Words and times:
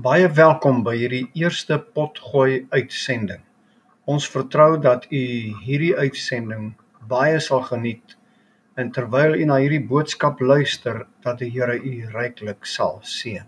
Baie 0.00 0.28
welkom 0.32 0.78
by 0.86 0.92
hierdie 0.96 1.26
eerste 1.36 1.76
Potgooi 1.96 2.62
uitsending. 2.72 3.40
Ons 4.08 4.28
vertrou 4.32 4.78
dat 4.80 5.02
u 5.12 5.20
hierdie 5.64 5.90
uitsending 5.98 6.70
baie 7.10 7.40
sal 7.44 7.60
geniet 7.66 8.14
en 8.80 8.92
terwyl 8.96 9.34
u 9.36 9.48
na 9.50 9.58
hierdie 9.60 9.82
boodskap 9.90 10.40
luister, 10.40 11.02
dat 11.26 11.42
die 11.42 11.50
Here 11.52 11.74
u 11.76 11.92
ryklik 12.14 12.64
sal 12.64 13.02
seën. 13.02 13.44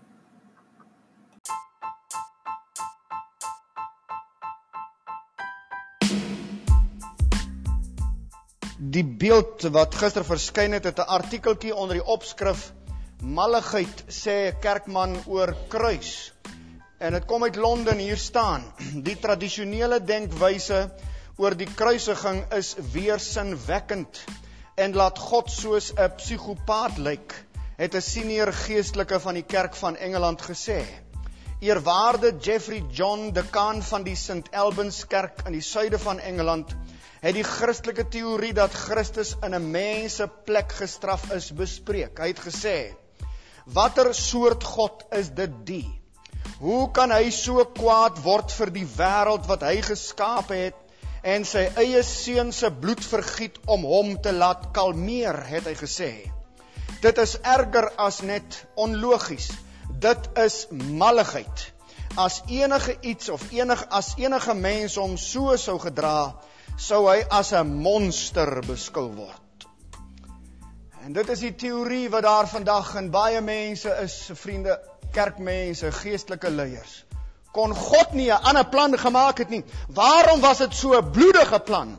Die 8.99 9.07
beeld 9.25 9.71
wat 9.79 9.97
gister 10.03 10.27
verskyn 10.27 10.77
het, 10.77 10.85
het 10.85 10.99
'n 10.99 11.17
artikeltjie 11.21 11.75
onder 11.75 11.97
die 11.97 12.09
opskrif 12.19 12.73
Malligheid 13.23 14.05
sê 14.11 14.53
kerkman 14.61 15.17
oor 15.31 15.55
kruis. 15.71 16.32
En 17.03 17.17
dit 17.17 17.25
kom 17.27 17.43
uit 17.43 17.57
Londen 17.59 17.99
hier 17.99 18.17
staan. 18.17 18.63
Die 19.09 19.17
tradisionele 19.19 19.97
denkwyse 20.07 20.85
oor 21.37 21.57
die 21.59 21.67
kruisiging 21.67 22.45
is 22.55 22.77
weersinwekkend 22.93 24.21
en 24.79 24.95
laat 24.95 25.19
God 25.19 25.51
soos 25.51 25.89
'n 25.97 26.13
psigopaat 26.21 27.01
lyk, 27.03 27.35
het 27.81 27.97
'n 27.99 28.05
senior 28.07 28.53
geestelike 28.53 29.19
van 29.25 29.35
die 29.35 29.43
kerk 29.55 29.75
van 29.77 29.97
Engeland 29.97 30.45
gesê. 30.47 30.79
Eerwaarde 31.59 32.37
Jeffrey 32.39 32.85
John, 32.91 33.33
dekaan 33.33 33.83
van 33.83 34.03
die 34.03 34.17
St 34.17 34.53
Albans 34.53 35.07
Kerk 35.07 35.43
in 35.47 35.59
die 35.59 35.67
suide 35.71 35.99
van 35.99 36.19
Engeland, 36.21 36.77
het 37.21 37.35
die 37.35 37.45
Christelike 37.45 38.09
teorie 38.09 38.53
dat 38.53 38.75
Christus 38.75 39.35
in 39.43 39.55
'n 39.55 39.71
mens 39.71 40.15
se 40.15 40.29
plek 40.45 40.73
gestraf 40.73 41.33
is 41.33 41.51
bespreek. 41.51 42.19
Hy 42.19 42.27
het 42.27 42.41
gesê: 42.47 42.95
Watter 43.67 44.15
soort 44.15 44.65
God 44.65 45.05
is 45.11 45.35
dit 45.35 45.67
die? 45.67 46.02
Hoe 46.61 46.91
kan 46.93 47.11
hy 47.11 47.31
so 47.31 47.65
kwaad 47.65 48.21
word 48.25 48.53
vir 48.53 48.71
die 48.75 48.87
wêreld 48.87 49.49
wat 49.49 49.65
hy 49.67 49.81
geskaap 49.83 50.53
het 50.55 50.79
en 51.23 51.45
sy 51.47 51.65
eie 51.79 52.03
seun 52.03 52.53
se 52.53 52.71
bloed 52.71 53.03
vergiet 53.05 53.59
om 53.71 53.85
hom 53.87 54.17
te 54.23 54.33
laat 54.35 54.73
kalmeer, 54.75 55.39
het 55.47 55.67
hy 55.71 55.75
gesê. 55.79 56.13
Dit 57.03 57.19
is 57.19 57.37
erger 57.43 57.89
as 57.99 58.21
net 58.23 58.59
onlogies. 58.79 59.51
Dit 60.03 60.29
is 60.39 60.67
malligheid. 60.71 61.69
As 62.19 62.43
enige 62.47 62.97
iets 63.01 63.31
of 63.33 63.45
enige 63.53 63.87
as 63.91 64.13
enige 64.21 64.55
mens 64.55 64.99
hom 65.01 65.17
so 65.17 65.57
sou 65.57 65.79
gedra, 65.83 66.35
sou 66.77 67.07
hy 67.09 67.23
as 67.31 67.53
'n 67.53 67.75
monster 67.83 68.61
beskou 68.67 69.09
word. 69.17 69.67
En 71.05 71.13
dit 71.13 71.29
is 71.29 71.41
die 71.41 71.55
teorie 71.55 72.09
wat 72.11 72.23
daar 72.23 72.47
vandag 72.47 72.95
in 72.95 73.11
baie 73.11 73.41
mense 73.41 73.91
is, 74.03 74.31
vriende, 74.35 74.79
kerkmense, 75.13 75.93
geestelike 75.93 76.51
leiers. 76.51 77.03
Kon 77.53 77.75
God 77.77 78.15
nie 78.17 78.31
'n 78.31 78.43
ander 78.49 78.65
plan 78.65 78.99
gemaak 78.99 79.39
het 79.39 79.51
nie? 79.51 79.65
Waarom 79.89 80.41
was 80.41 80.59
dit 80.59 80.75
so 80.75 80.97
'n 80.97 81.11
bloedige 81.11 81.61
plan? 81.61 81.99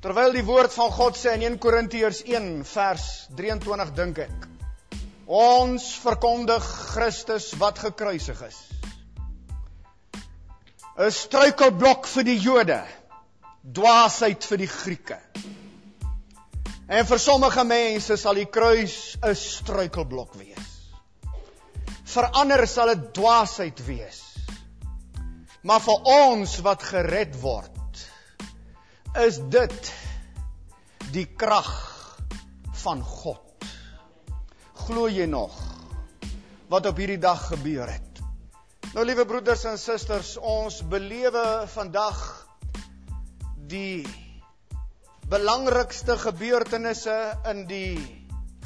Terwyl 0.00 0.32
die 0.32 0.44
woord 0.44 0.72
van 0.72 0.90
God 0.90 1.16
sê 1.16 1.32
in 1.32 1.42
1 1.42 1.58
Korintiërs 1.58 2.22
1 2.24 2.64
vers 2.64 3.26
23 3.36 3.92
dink 3.94 4.18
ek. 4.18 4.48
Ons 5.26 5.98
verkondig 6.02 6.62
Christus 6.92 7.52
wat 7.58 7.78
gekruisig 7.78 8.42
is. 8.42 8.58
'n 10.98 11.10
Struikelblok 11.10 12.06
vir 12.06 12.24
die 12.24 12.38
Jode, 12.38 12.84
dwaasheid 13.62 14.44
vir 14.44 14.58
die 14.58 14.68
Grieke. 14.68 15.18
En 16.86 17.06
vir 17.08 17.18
sommige 17.18 17.64
mense 17.64 18.16
sal 18.20 18.36
die 18.36 18.50
kruis 18.52 19.16
'n 19.22 19.34
struikelblok 19.34 20.34
wees. 20.36 20.72
Vir 22.04 22.26
ander 22.36 22.66
sal 22.68 22.92
dit 22.92 23.14
dwaasheid 23.16 23.80
wees. 23.86 24.20
Maar 25.62 25.80
vir 25.80 26.00
ons 26.04 26.58
wat 26.60 26.82
gered 26.82 27.40
word, 27.40 28.02
is 29.16 29.38
dit 29.48 29.92
die 31.12 31.24
krag 31.24 31.72
van 32.84 33.00
God. 33.02 33.64
Glo 34.84 35.08
jy 35.08 35.26
nog 35.26 35.56
wat 36.68 36.86
op 36.86 36.96
hierdie 36.96 37.18
dag 37.18 37.46
gebeur 37.48 37.88
het? 37.88 38.20
Nou 38.94 39.04
liewe 39.04 39.24
broeders 39.24 39.64
en 39.64 39.78
susters, 39.78 40.36
ons 40.36 40.82
belewe 40.82 41.64
vandag 41.72 42.20
die 43.56 44.04
belangrikste 45.30 46.18
gebeurtenisse 46.20 47.16
in 47.48 47.64
die 47.68 47.96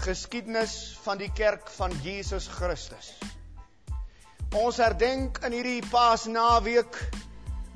geskiedenis 0.03 0.75
van 1.05 1.19
die 1.21 1.31
kerk 1.35 1.71
van 1.71 1.95
Jesus 2.03 2.49
Christus. 2.51 3.13
Ons 4.59 4.81
herdenk 4.83 5.39
in 5.47 5.55
hierdie 5.55 5.83
Paasnaweek 5.91 6.99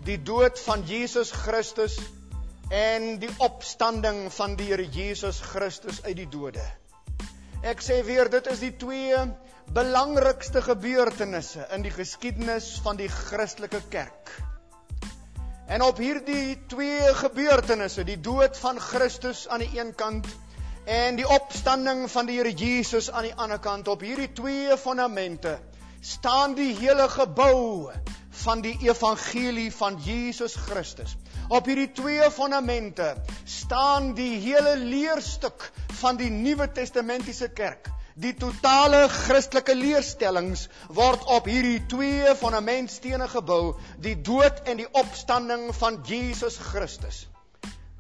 die 0.07 0.19
dood 0.19 0.59
van 0.67 0.83
Jesus 0.89 1.31
Christus 1.45 1.99
en 2.75 3.19
die 3.23 3.31
opstanding 3.45 4.25
van 4.35 4.57
die 4.59 4.71
Here 4.73 4.87
Jesus 4.89 5.39
Christus 5.53 6.03
uit 6.03 6.17
die 6.19 6.31
dode. 6.31 6.65
Ek 7.63 7.85
sê 7.85 8.01
weer 8.03 8.31
dit 8.33 8.49
is 8.51 8.65
die 8.65 8.73
twee 8.83 9.19
belangrikste 9.77 10.63
gebeurtenisse 10.65 11.69
in 11.77 11.87
die 11.87 11.95
geskiedenis 11.95 12.75
van 12.83 12.99
die 12.99 13.11
Christelike 13.13 13.83
kerk. 13.95 14.33
En 15.73 15.81
op 15.83 15.97
hierdie 15.97 16.59
twee 16.69 17.15
gebeurtenisse, 17.17 18.03
die 18.05 18.19
dood 18.21 18.59
van 18.61 18.77
Christus 18.81 19.47
aan 19.49 19.63
die 19.65 19.81
een 19.81 19.95
kant 19.97 20.27
en 20.85 21.17
die 21.17 21.25
opstanding 21.25 22.03
van 22.13 22.29
die 22.29 22.37
Here 22.37 22.53
Jesus 22.53 23.09
aan 23.11 23.25
die 23.25 23.33
ander 23.41 23.57
kant, 23.59 23.89
op 23.89 24.05
hierdie 24.05 24.29
twee 24.37 24.77
fondamente 24.77 25.55
staan 26.05 26.59
die 26.59 26.75
hele 26.77 27.07
gebou 27.09 27.89
van 28.43 28.61
die 28.61 28.75
evangelie 28.85 29.71
van 29.73 29.97
Jesus 30.05 30.59
Christus. 30.67 31.17
Op 31.49 31.65
hierdie 31.65 31.89
twee 31.97 32.29
fondamente 32.31 33.15
staan 33.45 34.13
die 34.19 34.43
hele 34.45 34.77
leerstuk 34.77 35.71
van 36.03 36.21
die 36.21 36.31
Nuwe 36.31 36.69
Testamentiese 36.73 37.49
kerk. 37.49 37.89
Die 38.21 38.35
totale 38.37 39.07
Christelike 39.09 39.75
leerstellings 39.75 40.67
word 40.93 41.25
op 41.33 41.47
hierdie 41.49 41.81
twee 41.89 42.35
fundamentstene 42.37 43.29
gebou, 43.33 43.79
die 44.05 44.19
dood 44.21 44.67
en 44.69 44.83
die 44.83 44.89
opstanding 44.93 45.71
van 45.79 46.03
Jesus 46.05 46.59
Christus. 46.61 47.27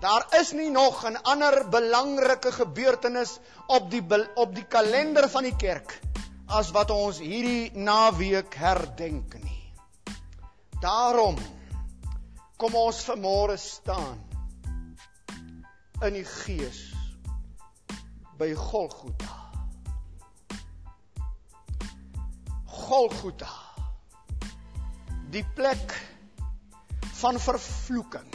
Daar 0.02 0.26
is 0.40 0.52
nie 0.52 0.70
nog 0.70 1.04
'n 1.08 1.16
ander 1.22 1.68
belangrike 1.68 2.52
gebeurtenis 2.52 3.38
op 3.66 3.90
die 3.90 4.02
op 4.34 4.54
die 4.54 4.64
kalender 4.64 5.28
van 5.30 5.42
die 5.42 5.56
kerk 5.56 6.00
as 6.46 6.70
wat 6.70 6.90
ons 6.90 7.18
hierdie 7.18 7.70
naweek 7.74 8.54
herdenk 8.54 9.34
nie. 9.42 9.62
Daarom 10.80 11.38
kom 12.56 12.74
ons 12.74 13.04
vanmôre 13.04 13.56
staan 13.56 14.18
in 16.02 16.12
die 16.12 16.26
gees 16.26 16.92
by 18.38 18.52
Golgotha. 18.54 19.41
Golgotha. 22.92 23.48
Die 25.32 25.44
plek 25.54 25.92
van 27.00 27.38
vervloeking. 27.41 28.34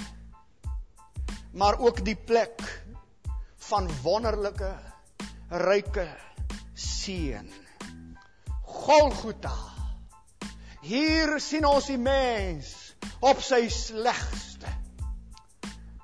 Maar 1.51 1.78
ook 1.79 2.01
die 2.06 2.16
plek 2.16 2.63
van 3.68 3.90
wonderlike 4.01 4.72
ryke 5.50 6.07
seën. 6.73 7.51
Golgotha. 8.62 9.53
Hier 10.81 11.38
sien 11.38 11.69
ons 11.69 11.91
die 11.94 12.01
mens 12.01 12.74
op 13.19 13.45
sy 13.45 13.62
slegste. 13.69 14.74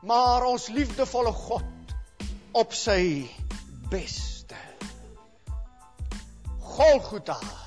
Maar 0.06 0.46
ons 0.52 0.70
liefdevolle 0.70 1.34
God 1.42 1.98
op 2.62 2.78
sy 2.78 3.26
beste. 3.90 4.62
Golgotha. 6.78 7.63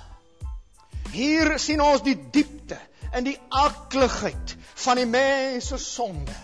Hier 1.16 1.54
sien 1.62 1.80
ons 1.80 2.02
die 2.04 2.16
diepte 2.32 2.76
en 3.16 3.24
die 3.24 3.38
akligheid 3.48 4.52
van 4.84 4.98
die 5.00 5.08
mens 5.08 5.70
se 5.72 5.78
sonde. 5.80 6.34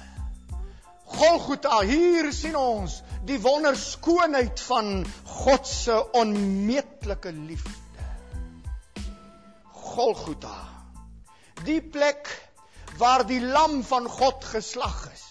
Golgotha, 1.12 1.82
hier 1.84 2.30
sien 2.32 2.56
ons 2.56 3.02
die 3.28 3.36
wonderskoonheid 3.42 4.62
van 4.64 5.04
God 5.44 5.68
se 5.68 5.98
onmeetlike 6.16 7.34
liefde. 7.36 7.74
Golgotha. 9.92 10.56
Die 11.66 11.82
plek 11.84 12.32
waar 12.96 13.26
die 13.28 13.42
lam 13.44 13.82
van 13.84 14.08
God 14.08 14.44
geslag 14.54 15.04
is. 15.12 15.26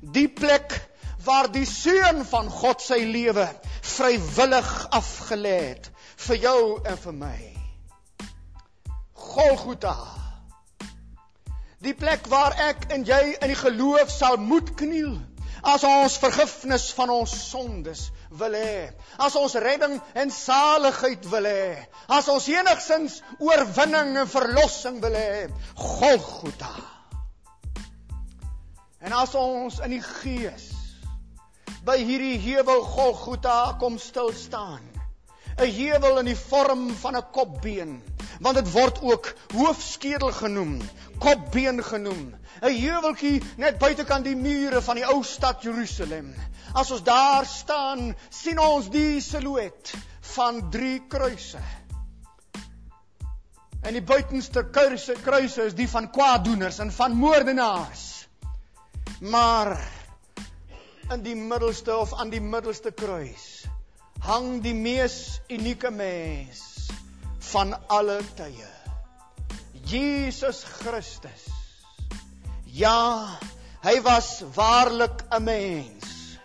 Die 0.00 0.28
plek 0.30 0.78
waar 1.26 1.50
die 1.52 1.66
seun 1.66 2.22
van 2.30 2.46
God 2.62 2.80
sy 2.84 3.02
lewe 3.10 3.50
vrywillig 3.96 4.74
afgelê 5.02 5.56
het 5.72 5.90
vir 6.28 6.44
jou 6.46 6.60
en 6.86 7.02
vir 7.08 7.24
my. 7.26 7.49
Golgotha. 9.30 9.96
Die 11.80 11.94
plek 11.96 12.26
waar 12.28 12.56
ek 12.60 12.90
en 12.92 13.06
jy 13.08 13.20
in 13.38 13.52
die 13.52 13.58
geloof 13.58 14.10
sal 14.12 14.36
moet 14.42 14.74
kniel 14.76 15.14
as 15.62 15.84
ons 15.84 16.16
vergifnis 16.20 16.88
van 16.96 17.12
ons 17.12 17.32
sondes 17.50 18.06
wil 18.40 18.54
hê, 18.56 18.90
as 19.20 19.36
ons 19.36 19.56
redding 19.60 19.98
en 20.16 20.32
saligheid 20.32 21.26
wil 21.32 21.48
hê, 21.48 21.86
as 22.08 22.28
ons 22.32 22.48
enigsins 22.48 23.18
oorwinning 23.38 24.16
en 24.22 24.30
verlossing 24.30 25.00
wil 25.04 25.16
hê, 25.18 25.48
Golgotha. 25.76 26.72
En 29.00 29.16
as 29.16 29.34
ons 29.36 29.80
in 29.84 29.96
die 29.96 30.04
gees 30.04 30.68
by 31.84 31.96
hierdie 32.00 32.38
heuwel 32.40 32.82
Golgotha 32.84 33.76
kom 33.80 33.96
stil 34.00 34.32
staan, 34.36 34.89
'n 35.58 35.72
heuwel 35.76 36.18
in 36.18 36.28
die 36.30 36.36
vorm 36.36 36.90
van 36.96 37.16
'n 37.16 37.30
kopbeen, 37.32 38.02
want 38.40 38.56
dit 38.56 38.70
word 38.72 39.00
ook 39.02 39.34
hoofskedel 39.54 40.32
genoem, 40.32 40.80
kopbeen 41.18 41.84
genoem. 41.84 42.34
'n 42.60 42.74
heuweltjie 42.74 43.42
net 43.56 43.78
buitekant 43.78 44.24
die 44.24 44.36
mure 44.36 44.82
van 44.82 44.96
die 44.96 45.06
ou 45.06 45.22
stad 45.24 45.62
Jerusalem. 45.62 46.34
As 46.72 46.90
ons 46.90 47.02
daar 47.02 47.46
staan, 47.46 48.16
sien 48.28 48.58
ons 48.58 48.90
die 48.90 49.20
silhouet 49.20 49.92
van 50.20 50.70
drie 50.70 51.02
kruise. 51.08 51.58
En 53.82 53.92
die 53.92 54.02
buitenste 54.02 54.64
kruise, 54.70 55.12
kruise 55.24 55.62
is 55.62 55.74
die 55.74 55.88
van 55.88 56.10
kwaaddoeners 56.10 56.78
en 56.78 56.92
van 56.92 57.12
moordenaars. 57.16 58.28
Maar 59.20 59.80
in 61.10 61.22
die 61.22 61.36
middelste 61.36 61.96
of 61.96 62.12
aan 62.14 62.30
die 62.30 62.40
middelste 62.40 62.92
kruis 62.92 63.59
hang 64.24 64.60
die 64.64 64.74
mees 64.76 65.40
unieke 65.48 65.90
mens 65.90 66.88
van 67.50 67.72
alle 67.88 68.20
tye. 68.36 68.68
Jesus 69.90 70.62
Christus. 70.64 71.48
Ja, 72.64 73.38
hy 73.82 73.96
was 74.06 74.42
waarlik 74.54 75.24
'n 75.30 75.42
mens. 75.42 76.38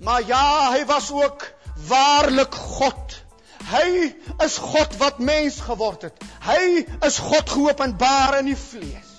Maar 0.00 0.22
ja, 0.26 0.72
hy 0.72 0.84
was 0.84 1.10
ook 1.12 1.52
waarlik 1.88 2.54
God. 2.54 3.22
Hy 3.66 4.16
is 4.44 4.56
God 4.58 4.96
wat 4.96 5.18
mens 5.18 5.60
geword 5.60 6.02
het. 6.02 6.24
Hy 6.40 6.86
is 7.06 7.18
God 7.18 7.50
geopenbaar 7.50 8.38
in 8.38 8.44
die 8.44 8.58
vlees. 8.58 9.12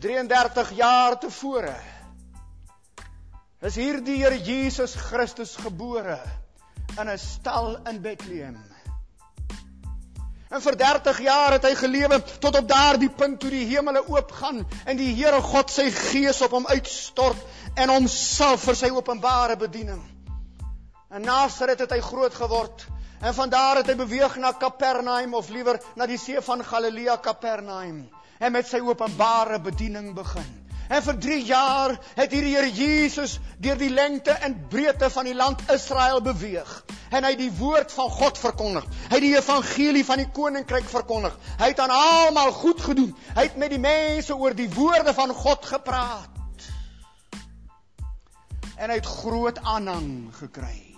33 0.00 0.72
jaar 0.76 1.18
tevore 1.18 1.76
is 3.60 3.76
hierdie 3.76 4.16
Here 4.22 4.38
Jesus 4.40 4.94
Christus 4.96 5.56
gebore 5.60 6.18
in 6.98 7.08
'n 7.08 7.18
stal 7.18 7.76
in 7.88 8.00
Bethlehem. 8.00 8.56
En 10.50 10.60
vir 10.60 10.76
30 10.76 11.20
jaar 11.22 11.52
het 11.52 11.64
hy 11.64 11.74
gelewe 11.74 12.22
tot 12.40 12.56
op 12.58 12.68
daardie 12.68 13.10
punt 13.10 13.40
toe 13.40 13.50
die 13.50 13.66
hemele 13.70 14.02
oopgaan 14.08 14.66
en 14.84 14.96
die 14.96 15.12
Here 15.14 15.42
God 15.42 15.70
sy 15.70 15.90
gees 15.90 16.40
op 16.42 16.50
hom 16.50 16.66
uitstort 16.66 17.38
en 17.76 17.88
homself 17.88 18.64
vir 18.64 18.74
sy 18.74 18.90
openbare 18.90 19.56
bediening. 19.56 20.02
In 21.14 21.22
Nasaret 21.22 21.78
het 21.78 21.92
hy 21.92 22.00
groot 22.00 22.34
geword 22.34 22.86
en 23.20 23.34
van 23.34 23.50
daar 23.50 23.76
het 23.76 23.86
hy 23.86 23.94
beweeg 23.94 24.36
na 24.36 24.52
Kapernaum 24.52 25.34
of 25.34 25.50
liewer 25.50 25.78
na 25.94 26.06
die 26.06 26.18
see 26.18 26.40
van 26.40 26.64
Galilea 26.64 27.16
Kapernaum 27.16 28.08
en 28.40 28.52
met 28.52 28.66
sy 28.66 28.80
openbare 28.80 29.60
bediening 29.60 30.14
begin. 30.14 30.59
En 30.90 31.02
vir 31.06 31.18
3 31.22 31.42
jaar 31.46 31.92
het 32.18 32.32
hierdie 32.34 32.56
Here 32.56 32.70
Jesus 32.74 33.36
deur 33.62 33.78
die 33.78 33.92
lengte 33.94 34.34
en 34.42 34.56
breedte 34.72 35.10
van 35.14 35.28
die 35.28 35.36
land 35.38 35.62
Israel 35.70 36.18
beweeg. 36.24 36.72
En 37.14 37.22
hy 37.22 37.30
het 37.30 37.38
die 37.38 37.52
woord 37.60 37.94
van 37.94 38.10
God 38.10 38.38
verkondig. 38.38 38.88
Hy 39.06 39.14
het 39.14 39.22
die 39.22 39.36
evangelie 39.36 40.02
van 40.08 40.18
die 40.18 40.26
koninkryk 40.34 40.88
verkondig. 40.90 41.36
Hy 41.60 41.70
het 41.70 41.82
aan 41.84 41.94
almal 41.94 42.50
goed 42.58 42.82
gedoen. 42.82 43.14
Hy 43.36 43.46
het 43.46 43.58
met 43.62 43.70
die 43.70 43.82
mense 43.82 44.34
oor 44.34 44.56
die 44.58 44.70
woorde 44.74 45.14
van 45.14 45.34
God 45.34 45.70
gepraat. 45.70 46.66
En 48.74 48.90
hy 48.90 48.98
het 48.98 49.06
groot 49.06 49.62
aanhang 49.62 50.10
gekry. 50.40 50.96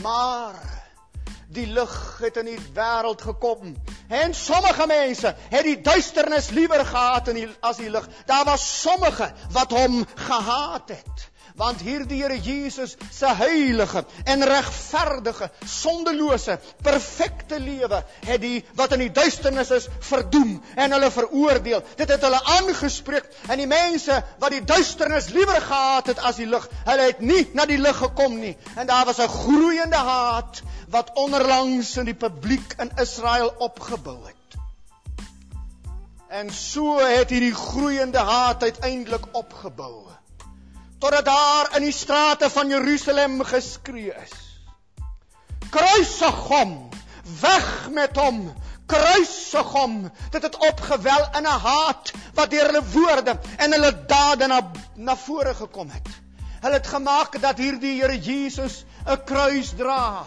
Maar 0.00 0.56
die 1.52 1.66
lig 1.66 2.18
het 2.20 2.36
in 2.40 2.48
die 2.52 2.60
wêreld 2.74 3.22
gekom. 3.22 3.74
En 4.08 4.34
sommige 4.34 4.86
mense 4.86 5.34
het 5.50 5.64
die 5.64 5.80
duisternis 5.80 6.50
liewer 6.50 6.86
gehaat 6.86 7.28
in 7.28 7.40
die, 7.40 7.48
as 7.60 7.80
die 7.80 7.90
lig. 7.90 8.08
Daar 8.26 8.44
was 8.44 8.64
sommige 8.80 9.32
wat 9.52 9.72
hom 9.72 10.02
gehaat 10.14 10.88
het. 10.88 11.28
Want 11.58 11.80
hierdie 11.84 12.22
Here 12.22 12.38
Jesus 12.40 12.96
se 13.10 13.28
heilige 13.34 14.04
en 14.24 14.44
regverdige, 14.44 15.50
sondelose, 15.66 16.58
perfekte 16.82 17.58
lewe 17.60 18.02
het 18.26 18.40
die 18.40 18.62
wat 18.78 18.94
in 18.96 19.04
die 19.04 19.12
duisternis 19.12 19.70
is 19.70 19.88
verdoem 20.00 20.54
en 20.76 20.96
hulle 20.96 21.10
veroordeel. 21.12 21.82
Dit 21.96 22.08
het 22.14 22.24
hulle 22.24 22.40
aangespreek 22.56 23.28
en 23.48 23.60
die 23.60 23.68
mense 23.68 24.16
wat 24.40 24.54
die 24.54 24.64
duisternis 24.64 25.28
liewer 25.34 25.60
gehaat 25.60 26.12
het 26.12 26.22
as 26.24 26.40
die 26.40 26.48
lig, 26.48 26.68
hulle 26.86 27.08
het 27.10 27.20
nie 27.20 27.44
na 27.52 27.66
die 27.68 27.80
lig 27.80 27.98
gekom 28.00 28.38
nie. 28.40 28.56
En 28.76 28.86
daar 28.86 29.04
was 29.06 29.20
'n 29.20 29.28
groeiende 29.28 29.96
haat 29.96 30.62
wat 30.88 31.12
onderlangs 31.14 31.96
in 31.96 32.04
die 32.04 32.18
publiek 32.18 32.74
in 32.78 32.90
Israel 32.96 33.54
opgebou 33.58 34.18
het. 34.24 34.36
En 36.28 36.50
so 36.50 36.98
het 36.98 37.30
hierdie 37.30 37.54
groeiende 37.54 38.18
haat 38.18 38.62
uiteindelik 38.62 39.26
opgebou 39.32 40.08
totdat 41.02 41.24
daar 41.24 41.76
in 41.76 41.82
die 41.82 41.92
strate 41.92 42.50
van 42.50 42.68
Jerusalem 42.70 43.40
geskree 43.42 44.12
is. 44.22 44.34
Kruisig 45.74 46.36
hom, 46.46 46.74
weg 47.40 47.88
met 47.90 48.16
hom, 48.16 48.44
kruisig 48.86 49.72
hom. 49.74 49.96
Dit 50.30 50.46
het 50.46 50.58
opgewel 50.62 51.26
in 51.38 51.48
'n 51.48 51.58
haat 51.66 52.12
wat 52.38 52.50
deur 52.50 52.70
hulle 52.70 52.84
woorde 52.94 53.34
en 53.56 53.72
hulle 53.72 53.92
dade 54.06 54.46
na 54.46 54.60
na 54.94 55.16
vore 55.16 55.54
gekom 55.54 55.90
het. 55.90 56.08
Hulle 56.60 56.78
het 56.78 56.86
gemaak 56.86 57.40
dat 57.40 57.58
hierdie 57.58 57.98
Here 58.00 58.18
Jesus 58.18 58.84
'n 59.06 59.24
kruis 59.24 59.74
dra 59.76 60.24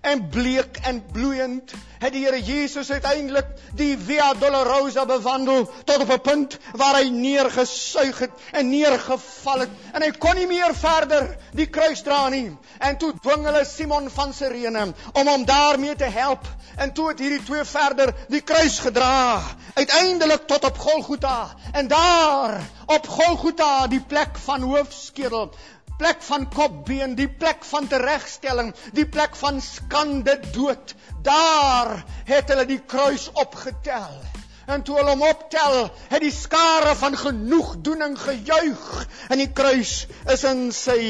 en 0.00 0.28
bleek 0.28 0.78
en 0.82 1.02
bloeiend 1.12 1.72
het 1.98 2.12
die 2.12 2.24
Here 2.24 2.38
Jesus 2.42 2.90
uiteindelik 2.90 3.46
die 3.74 3.96
Via 3.98 4.32
Dolorosa 4.38 5.04
bewandel 5.06 5.66
tot 5.84 6.02
op 6.04 6.10
'n 6.10 6.20
punt 6.20 6.58
waar 6.72 7.00
hy 7.00 7.08
neergesuig 7.08 8.18
het 8.18 8.30
en 8.52 8.68
neergeval 8.68 9.58
het. 9.58 9.70
En 9.92 10.02
hy 10.02 10.10
kon 10.10 10.34
nie 10.34 10.46
meer 10.46 10.74
verder 10.74 11.36
die 11.52 11.66
kruis 11.66 12.02
dra 12.02 12.28
nie. 12.28 12.56
En 12.78 12.98
toe 12.98 13.12
dwing 13.20 13.44
hulle 13.44 13.64
Simon 13.64 14.10
van 14.10 14.32
Sirene 14.32 14.92
om 15.12 15.26
hom 15.26 15.44
daarmee 15.44 15.96
te 15.96 16.04
help. 16.04 16.46
En 16.76 16.92
toe 16.92 17.08
het 17.08 17.18
hierdie 17.18 17.42
twee 17.42 17.64
verder 17.64 18.14
die 18.28 18.40
kruis 18.40 18.78
gedra. 18.78 19.42
Uiteindelik 19.74 20.46
tot 20.46 20.64
op 20.64 20.78
Golgotha. 20.78 21.54
En 21.72 21.88
daar 21.88 22.60
op 22.86 23.08
Golgotha 23.08 23.86
die 23.86 24.00
plek 24.00 24.38
van 24.44 24.62
hoofskedel 24.62 25.54
plek 25.98 26.22
van 26.22 26.46
kopbeen, 26.54 27.14
die 27.18 27.28
plek 27.28 27.64
van 27.66 27.88
teregstelling, 27.90 28.72
die 28.94 29.06
plek 29.06 29.36
van 29.36 29.60
skande 29.62 30.38
dood. 30.54 30.94
Daar 31.26 31.98
het 32.28 32.50
hulle 32.52 32.66
die 32.68 32.80
kruis 32.80 33.28
opgetel. 33.32 34.20
En 34.68 34.84
toe 34.84 34.98
hulle 34.98 35.14
hom 35.16 35.24
optel, 35.24 35.88
het 36.12 36.22
die 36.22 36.34
skare 36.34 36.94
van 37.00 37.16
genoegdoening 37.16 38.18
gejuig 38.20 38.88
en 39.32 39.40
die 39.40 39.50
kruis 39.52 40.02
is 40.28 40.44
in 40.48 40.68
sy 40.76 41.00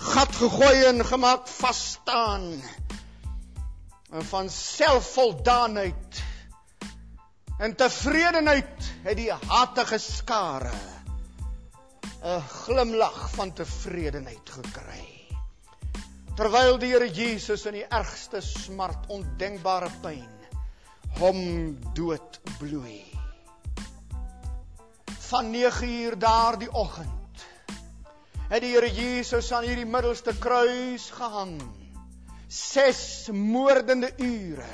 gat 0.00 0.32
gegooi 0.40 0.86
en 0.88 1.04
gemaak 1.04 1.46
vas 1.60 1.82
staan. 2.00 2.48
En 4.10 4.24
van 4.32 4.48
selfvoldaanheid 4.50 6.24
en 7.60 7.76
tevredenheid 7.76 8.88
het 9.04 9.16
die 9.20 9.30
hatige 9.30 10.00
skare 10.00 10.72
'n 12.22 12.40
glimlag 12.40 13.30
van 13.34 13.52
tevredenheid 13.52 14.50
gekry. 14.50 15.06
Terwyl 16.36 16.78
die 16.78 16.92
Here 16.92 17.08
Jesus 17.08 17.66
in 17.66 17.74
die 17.80 17.86
ergste 17.88 18.40
smart, 18.40 19.08
ondenkbare 19.08 19.90
pyn 20.02 20.28
hom 21.18 21.40
dood 21.94 22.40
bloei. 22.58 23.02
Van 25.30 25.50
9uur 25.52 26.18
daardie 26.18 26.70
oggend 26.72 27.44
het 28.50 28.62
die 28.62 28.72
Here 28.74 28.90
Jesus 28.90 29.52
aan 29.52 29.64
hierdie 29.64 29.86
middelste 29.86 30.34
kruis 30.38 31.10
gehang. 31.14 31.60
6 32.48 33.28
moordende 33.32 34.10
ure 34.18 34.72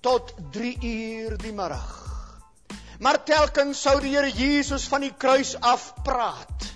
tot 0.00 0.34
3 0.52 0.76
uur 0.82 1.38
die 1.40 1.52
middag. 1.52 2.07
Maar 2.98 3.20
telkens 3.24 3.80
sou 3.82 4.00
die 4.02 4.16
Here 4.16 4.30
Jesus 4.30 4.88
van 4.90 5.04
die 5.06 5.14
kruis 5.14 5.54
af 5.60 5.92
praat. 6.02 6.66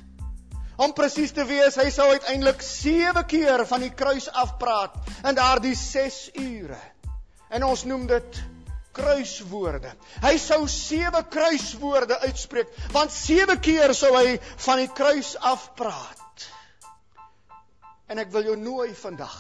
Om 0.82 0.94
presies 0.96 1.34
te 1.34 1.44
wees, 1.46 1.76
hy 1.76 1.90
sou 1.92 2.08
uiteindelik 2.14 2.62
7 2.62 3.26
keer 3.28 3.66
van 3.68 3.82
die 3.84 3.92
kruis 3.94 4.28
af 4.30 4.56
praat 4.58 4.94
in 5.26 5.36
daardie 5.36 5.74
6 5.78 6.30
ure. 6.38 6.78
En 7.52 7.66
ons 7.66 7.84
noem 7.84 8.06
dit 8.10 8.40
kruiswoorde. 8.96 9.92
Hy 10.22 10.32
sou 10.40 10.62
7 10.68 11.26
kruiswoorde 11.32 12.18
uitspreek, 12.24 12.72
want 12.94 13.12
7 13.12 13.58
keer 13.60 13.94
sou 13.96 14.12
hy 14.16 14.38
van 14.66 14.82
die 14.82 14.90
kruis 14.92 15.34
af 15.36 15.70
praat. 15.78 16.48
En 18.08 18.20
ek 18.20 18.32
wil 18.32 18.50
jou 18.52 18.56
nooi 18.60 18.90
vandag. 18.96 19.38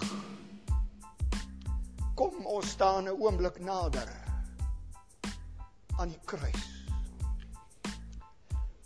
Kom 2.16 2.46
ons 2.46 2.70
staan 2.76 3.08
'n 3.08 3.16
oomblik 3.16 3.58
nader 3.60 4.08
aan 5.98 6.08
die 6.08 6.20
kruis. 6.24 6.71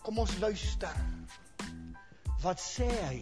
Kom 0.06 0.22
ons 0.22 0.36
luister. 0.38 1.02
Wat 2.44 2.62
sê 2.62 2.86
hy 2.86 3.18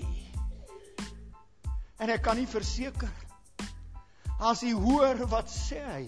En 2.03 2.11
ek 2.11 2.25
kan 2.27 2.37
nie 2.37 2.49
verseker 2.51 3.13
as 4.45 4.65
u 4.67 4.73
hoor 4.83 5.21
wat 5.31 5.49
sê 5.49 5.79
hy, 5.87 6.07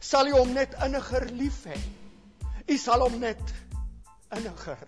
sal 0.00 0.30
u 0.30 0.32
hom 0.38 0.54
net 0.56 0.72
inniger 0.82 1.28
lief 1.36 1.60
hê. 1.68 1.76
U 2.66 2.78
sal 2.80 3.04
hom 3.04 3.18
net 3.20 3.52
inniger 4.34 4.80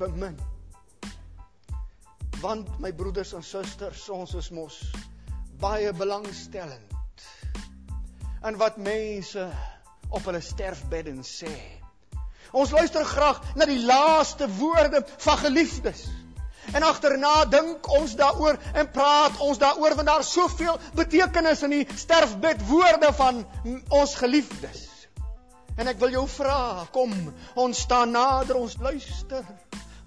bemin. 0.00 0.38
Want 2.40 2.70
my 2.80 2.94
broeders 2.96 3.34
en 3.36 3.44
susters, 3.44 4.06
ons 4.08 4.32
is 4.38 4.52
mos 4.54 4.78
baie 5.60 5.92
belangstellend 5.98 7.26
in 8.44 8.60
wat 8.60 8.78
mense 8.78 9.44
op 10.08 10.24
hulle 10.24 10.40
sterfbedde 10.44 11.18
sê. 11.26 11.52
Ons 12.54 12.70
luister 12.70 13.02
graag 13.04 13.40
na 13.58 13.66
die 13.66 13.80
laaste 13.82 14.46
woorde 14.60 15.02
van 15.26 15.38
geliefdes. 15.38 16.04
En 16.72 16.82
agterna 16.86 17.44
dink 17.50 17.88
ons 17.92 18.14
daaroor 18.16 18.58
en 18.72 18.90
praat 18.94 19.40
ons 19.42 19.58
daaroor 19.58 19.96
want 19.98 20.08
daar 20.08 20.24
soveel 20.24 20.78
betekenis 20.94 21.64
in 21.66 21.74
die 21.74 21.86
sterfbed 21.98 22.62
woorde 22.68 23.10
van 23.18 23.42
ons 23.90 24.14
geliefdes. 24.22 24.84
En 25.74 25.90
ek 25.90 25.98
wil 25.98 26.14
jou 26.14 26.22
vra, 26.30 26.86
kom, 26.94 27.12
ons 27.58 27.80
staan 27.86 28.14
nader, 28.14 28.56
ons 28.56 28.78
luister. 28.78 29.42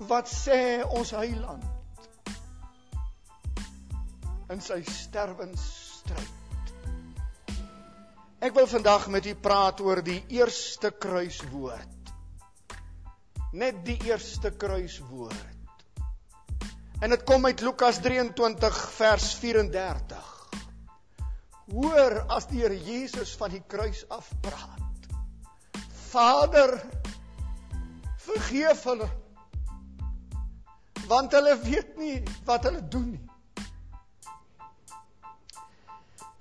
Wat 0.07 0.31
sê 0.31 0.85
ons 0.87 1.11
Heiland? 1.11 1.67
In 4.47 4.63
sy 4.63 4.79
sterwensstryd. 4.87 6.33
Ek 8.39 8.55
wil 8.55 8.69
vandag 8.71 9.09
met 9.11 9.27
u 9.27 9.35
praat 9.35 9.83
oor 9.83 9.99
die 10.05 10.21
eerste 10.39 10.93
kruiswoord 10.95 11.96
net 13.51 13.83
die 13.85 13.97
eerste 14.07 14.51
kruiswoord. 14.51 15.45
En 17.01 17.13
dit 17.13 17.23
kom 17.29 17.45
uit 17.45 17.61
Lukas 17.61 18.01
23 18.01 18.79
vers 18.97 19.27
34. 19.39 20.33
Hoor 21.71 22.19
as 22.31 22.47
die 22.49 22.63
Here 22.63 22.77
Jesus 22.79 23.35
van 23.37 23.53
die 23.53 23.63
kruis 23.67 24.05
af 24.09 24.31
praat. 24.41 25.07
Vader, 26.09 26.77
vergeef 28.23 28.83
hulle 28.87 29.09
want 31.07 31.31
hulle 31.31 31.53
weet 31.63 31.95
nie 31.97 32.17
wat 32.47 32.65
hulle 32.67 32.81
doen 32.83 33.11
nie. 33.15 33.25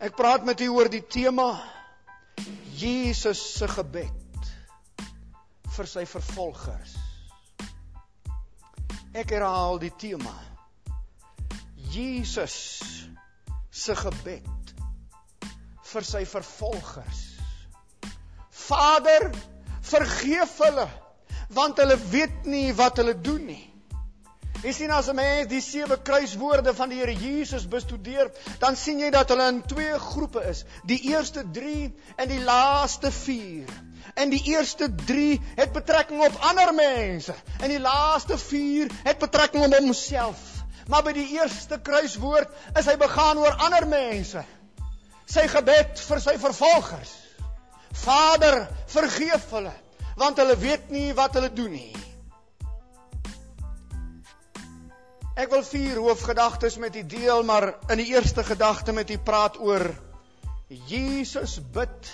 Ek 0.02 0.16
praat 0.18 0.44
met 0.44 0.60
u 0.60 0.68
oor 0.74 0.90
die 0.92 1.04
tema 1.06 1.48
Jesus 2.76 3.40
se 3.56 3.68
gebed 3.70 4.25
vir 5.76 5.88
sy 5.90 6.04
vervolgers. 6.08 6.96
Ek 9.16 9.32
herhaal 9.32 9.80
die 9.80 9.92
tema. 10.00 10.34
Jesus 11.92 12.56
se 13.72 13.96
gebed 13.96 14.74
vir 15.86 16.04
sy 16.04 16.24
vervolgers. 16.28 17.22
Vader, 18.66 19.30
vergeef 19.86 20.58
hulle 20.64 20.88
want 21.54 21.78
hulle 21.78 21.94
weet 22.10 22.46
nie 22.50 22.72
wat 22.74 22.98
hulle 22.98 23.14
doen 23.22 23.44
nie. 23.46 23.64
Jy 24.66 24.72
sien 24.74 24.90
as 24.90 25.06
'n 25.06 25.14
mens 25.14 25.46
die 25.46 25.60
sewe 25.62 25.96
kruiswoorde 26.02 26.72
van 26.74 26.90
die 26.90 26.96
Here 26.98 27.12
Jesus 27.14 27.68
bestudeer, 27.70 28.32
dan 28.58 28.74
sien 28.76 28.98
jy 28.98 29.10
dat 29.14 29.28
hulle 29.30 29.44
in 29.52 29.60
twee 29.62 29.98
groepe 29.98 30.42
is. 30.50 30.64
Die 30.90 30.98
eerste 31.12 31.44
3 31.58 31.92
en 32.16 32.28
die 32.28 32.40
laaste 32.42 33.12
4. 33.12 33.70
En 34.16 34.30
die 34.30 34.42
eerste 34.50 34.88
3 35.04 35.38
het 35.60 35.72
betrekking 35.72 36.24
op 36.26 36.40
ander 36.50 36.74
mense 36.74 37.34
en 37.60 37.70
die 37.70 37.78
laaste 37.78 38.38
4 38.38 38.90
het 39.04 39.22
betrekking 39.22 39.68
op 39.68 39.76
homself. 39.78 40.42
Maar 40.90 41.02
by 41.02 41.12
die 41.12 41.28
eerste 41.38 41.78
kruiswoord 41.78 42.50
is 42.74 42.90
hy 42.90 42.96
begaan 42.96 43.38
oor 43.38 43.54
ander 43.68 43.86
mense. 43.86 44.42
Sy 45.26 45.46
gebed 45.46 46.02
vir 46.08 46.24
sy 46.26 46.34
vervolgers. 46.42 47.14
Vader, 48.02 48.66
vergeef 48.90 49.46
hulle, 49.54 49.74
want 50.18 50.42
hulle 50.42 50.58
weet 50.58 50.90
nie 50.90 51.12
wat 51.14 51.38
hulle 51.38 51.52
doen 51.54 51.70
nie. 51.78 52.05
Ek 55.36 55.50
wil 55.52 55.60
vier 55.68 55.98
hoofgedagtes 56.00 56.78
met 56.80 56.94
u 56.96 57.02
deel, 57.04 57.42
maar 57.44 57.74
in 57.92 58.00
die 58.00 58.06
eerste 58.14 58.40
gedagte 58.44 58.92
met 58.96 59.10
u 59.12 59.18
praat 59.20 59.58
oor 59.60 59.82
Jesus 60.88 61.58
bid 61.74 62.08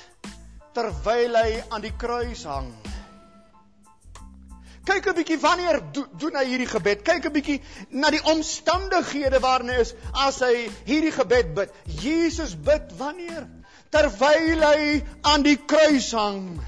terwyl 0.74 1.38
hy 1.38 1.60
aan 1.68 1.84
die 1.84 1.92
kruis 1.94 2.42
hang. 2.50 2.72
Kyk 4.82 5.06
'n 5.06 5.16
bietjie 5.20 5.38
wanneer 5.38 5.78
do, 5.94 6.02
doen 6.18 6.34
hy 6.34 6.44
hierdie 6.50 6.68
gebed? 6.74 7.06
Kyk 7.06 7.30
'n 7.30 7.34
bietjie 7.38 7.60
na 7.94 8.10
die 8.10 8.24
omstandighede 8.34 9.38
waarin 9.38 9.70
hy 9.70 9.78
is 9.86 9.94
as 10.26 10.42
hy 10.42 10.66
hierdie 10.90 11.14
gebed 11.14 11.54
bid. 11.54 11.80
Jesus 12.02 12.58
bid 12.58 12.90
wanneer? 12.98 13.46
Terwyl 13.94 14.66
hy 14.66 14.98
aan 15.22 15.46
die 15.46 15.60
kruis 15.62 16.10
hang. 16.10 16.58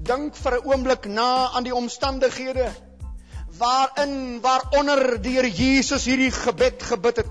Dink 0.00 0.40
vir 0.40 0.56
'n 0.56 0.68
oomblik 0.72 1.04
na 1.04 1.52
aan 1.52 1.68
die 1.68 1.76
omstandighede 1.84 2.72
waarin 3.56 4.40
waaronder 4.40 5.18
Here 5.22 5.50
Jesus 5.50 6.04
hierdie 6.04 6.32
gebed 6.32 6.82
gebid 6.82 7.16
het. 7.22 7.26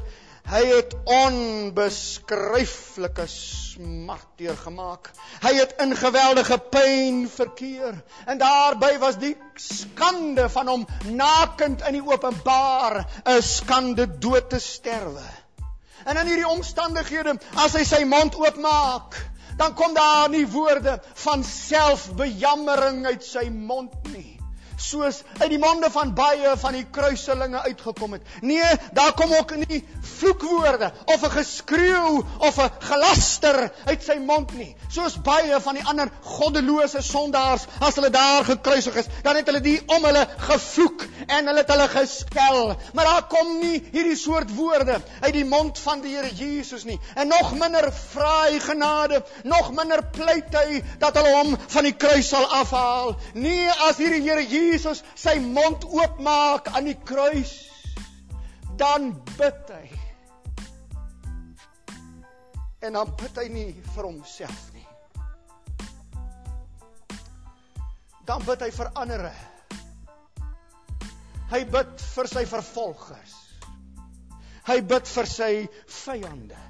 Hy 0.48 0.62
het 0.64 0.96
onbeskryflike 1.12 3.26
smart 3.28 4.28
deurgemaak. 4.40 5.12
Hy 5.44 5.52
het 5.58 5.74
in 5.84 5.92
geweldige 6.00 6.56
pyn 6.72 7.28
verkeer 7.30 7.98
en 8.26 8.38
daarbey 8.40 8.96
was 9.02 9.18
die 9.20 9.36
skande 9.60 10.48
van 10.54 10.68
hom 10.72 10.86
nakend 11.12 11.84
in 11.90 11.94
die 12.00 12.08
openbaar, 12.08 13.04
'n 13.26 13.42
skande 13.44 14.08
dood 14.08 14.50
te 14.50 14.60
sterwe. 14.60 15.28
En 16.06 16.18
in 16.18 16.28
hierdie 16.28 16.48
omstandighede, 16.48 17.40
as 17.56 17.74
hy 17.76 17.84
sy 17.84 18.04
mond 18.08 18.36
oopmaak, 18.36 19.16
dan 19.58 19.76
kom 19.76 19.94
daar 19.94 20.30
nie 20.30 20.48
woorde 20.48 21.02
van 21.14 21.44
selfbejammering 21.44 23.06
uit 23.06 23.24
sy 23.24 23.50
mond 23.52 23.92
nie 24.14 24.37
soos 24.78 25.24
uit 25.40 25.50
die 25.50 25.60
monde 25.60 25.90
van 25.92 26.14
baie 26.18 26.54
van 26.62 26.76
die 26.78 26.86
kruiselinge 26.94 27.62
uitgekom 27.66 28.14
het. 28.18 28.26
Nee, 28.46 28.68
daar 28.94 29.14
kom 29.18 29.34
ook 29.34 29.56
nie 29.66 29.82
vloekwoorde 30.18 30.92
of 31.06 31.24
'n 31.24 31.32
geskreeu 31.32 32.24
of 32.38 32.58
'n 32.58 32.72
gelaster 32.80 33.72
uit 33.86 34.04
sy 34.04 34.18
mond 34.20 34.54
nie. 34.54 34.76
Soos 34.90 35.22
baie 35.22 35.60
van 35.62 35.74
die 35.74 35.84
ander 35.84 36.10
goddelose 36.22 37.02
sondaars 37.02 37.66
as 37.80 37.96
hulle 37.96 38.10
daar 38.10 38.46
gekruisig 38.46 38.96
is, 38.96 39.06
dan 39.24 39.36
het 39.36 39.46
hulle 39.46 39.62
die 39.62 39.82
om 39.86 40.04
hulle 40.04 40.28
gevloek 40.38 41.06
en 41.28 41.48
hulle 41.48 41.60
het 41.60 41.70
hulle 41.70 41.88
geskel. 41.88 42.76
Maar 42.94 43.06
daar 43.06 43.28
kom 43.28 43.60
nie 43.60 43.84
hierdie 43.92 44.16
soort 44.16 44.56
woorde 44.56 45.02
uit 45.22 45.34
die 45.34 45.46
mond 45.46 45.80
van 45.80 46.02
die 46.02 46.16
Here 46.18 46.36
Jesus 46.36 46.84
nie. 46.84 47.00
En 47.16 47.28
nog 47.28 47.54
minder 47.54 47.92
vra 47.94 48.44
hy 48.44 48.60
genade, 48.60 49.24
nog 49.44 49.72
minder 49.72 50.06
pleit 50.06 50.54
hy 50.54 50.84
dat 51.00 51.16
hulle 51.16 51.36
hom 51.36 51.58
van 51.68 51.84
die 51.84 51.96
kruis 51.96 52.28
sal 52.28 52.46
afhaal. 52.46 53.16
Nee, 53.34 53.70
as 53.70 53.98
hierdie 53.98 54.22
Here 54.22 54.48
Jesus 54.48 54.67
Jesus 54.68 55.04
sy 55.16 55.38
mond 55.42 55.86
oopmaak 55.88 56.70
aan 56.76 56.90
die 56.90 56.98
kruis, 57.08 57.56
dan 58.78 59.14
bid 59.38 59.72
hy. 59.74 59.86
En 62.86 62.94
dan 62.94 63.14
bid 63.18 63.40
hy 63.42 63.48
nie 63.50 63.70
vir 63.96 64.06
homself 64.06 64.68
nie. 64.76 64.86
Dan 68.28 68.44
bid 68.46 68.62
hy 68.62 68.70
vir 68.76 68.92
ander. 69.00 69.26
Hy 71.48 71.62
bid 71.72 72.06
vir 72.14 72.30
sy 72.30 72.44
vervolgers. 72.46 73.36
Hy 74.68 74.82
bid 74.84 75.08
vir 75.08 75.30
sy 75.32 75.52
vyande. 76.04 76.64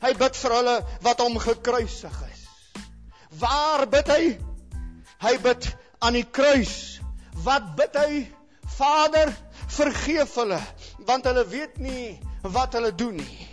Hy 0.00 0.12
bid 0.16 0.36
vir 0.38 0.54
hulle 0.56 0.76
wat 1.04 1.20
hom 1.20 1.36
gekruisig 1.42 2.22
is. 2.30 2.44
Waar 3.38 3.84
bid 3.90 4.08
hy? 4.08 4.22
Hy 5.22 5.34
bid 5.44 5.68
aan 6.00 6.16
die 6.16 6.24
kruis 6.24 6.97
Wat 7.44 7.74
bid 7.76 7.96
hy? 7.96 8.26
Vader, 8.78 9.30
vergeef 9.68 10.34
hulle 10.34 10.58
want 11.08 11.24
hulle 11.28 11.44
weet 11.48 11.78
nie 11.80 12.18
wat 12.42 12.74
hulle 12.76 12.92
doen 12.94 13.16
nie. 13.16 13.46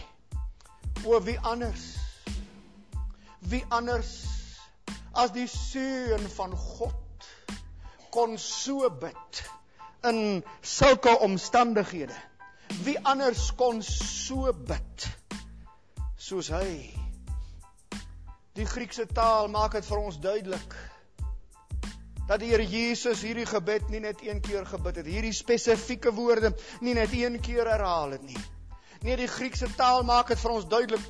O 1.05 1.19
wie 1.23 1.37
anders? 1.39 1.83
Wie 3.39 3.63
anders 3.69 4.11
as 5.13 5.31
die 5.35 5.47
seun 5.47 6.25
van 6.35 6.55
God 6.57 7.29
kon 8.11 8.37
so 8.41 8.89
bid 8.89 9.43
in 10.03 10.43
sulke 10.61 11.13
omstandighede? 11.19 12.15
Wie 12.83 12.97
anders 13.05 13.51
kon 13.55 13.81
so 13.85 14.51
bid 14.53 15.09
soos 16.17 16.49
hy? 16.49 16.91
Die 18.55 18.65
Griekse 18.65 19.05
taal 19.07 19.47
maak 19.51 19.77
dit 19.77 19.85
vir 19.85 20.01
ons 20.01 20.19
duidelik 20.19 20.75
dat 22.27 22.41
die 22.41 22.49
Here 22.49 22.65
Jesus 22.65 23.21
hierdie 23.25 23.45
gebed 23.45 23.89
nie 23.93 24.01
net 24.03 24.23
een 24.25 24.41
keer 24.41 24.65
gebid 24.65 25.01
het, 25.01 25.05
hierdie 25.09 25.33
spesifieke 25.33 26.13
woorde 26.13 26.55
nie 26.81 26.95
net 26.97 27.13
een 27.13 27.39
keer 27.41 27.69
herhaal 27.69 28.17
het 28.17 28.25
nie. 28.25 28.41
Nee, 29.05 29.17
die 29.17 29.29
Griekse 29.29 29.69
taal 29.77 30.03
maak 30.03 30.33
dit 30.33 30.41
vir 30.41 30.55
ons 30.57 30.67
duidelik 30.67 31.07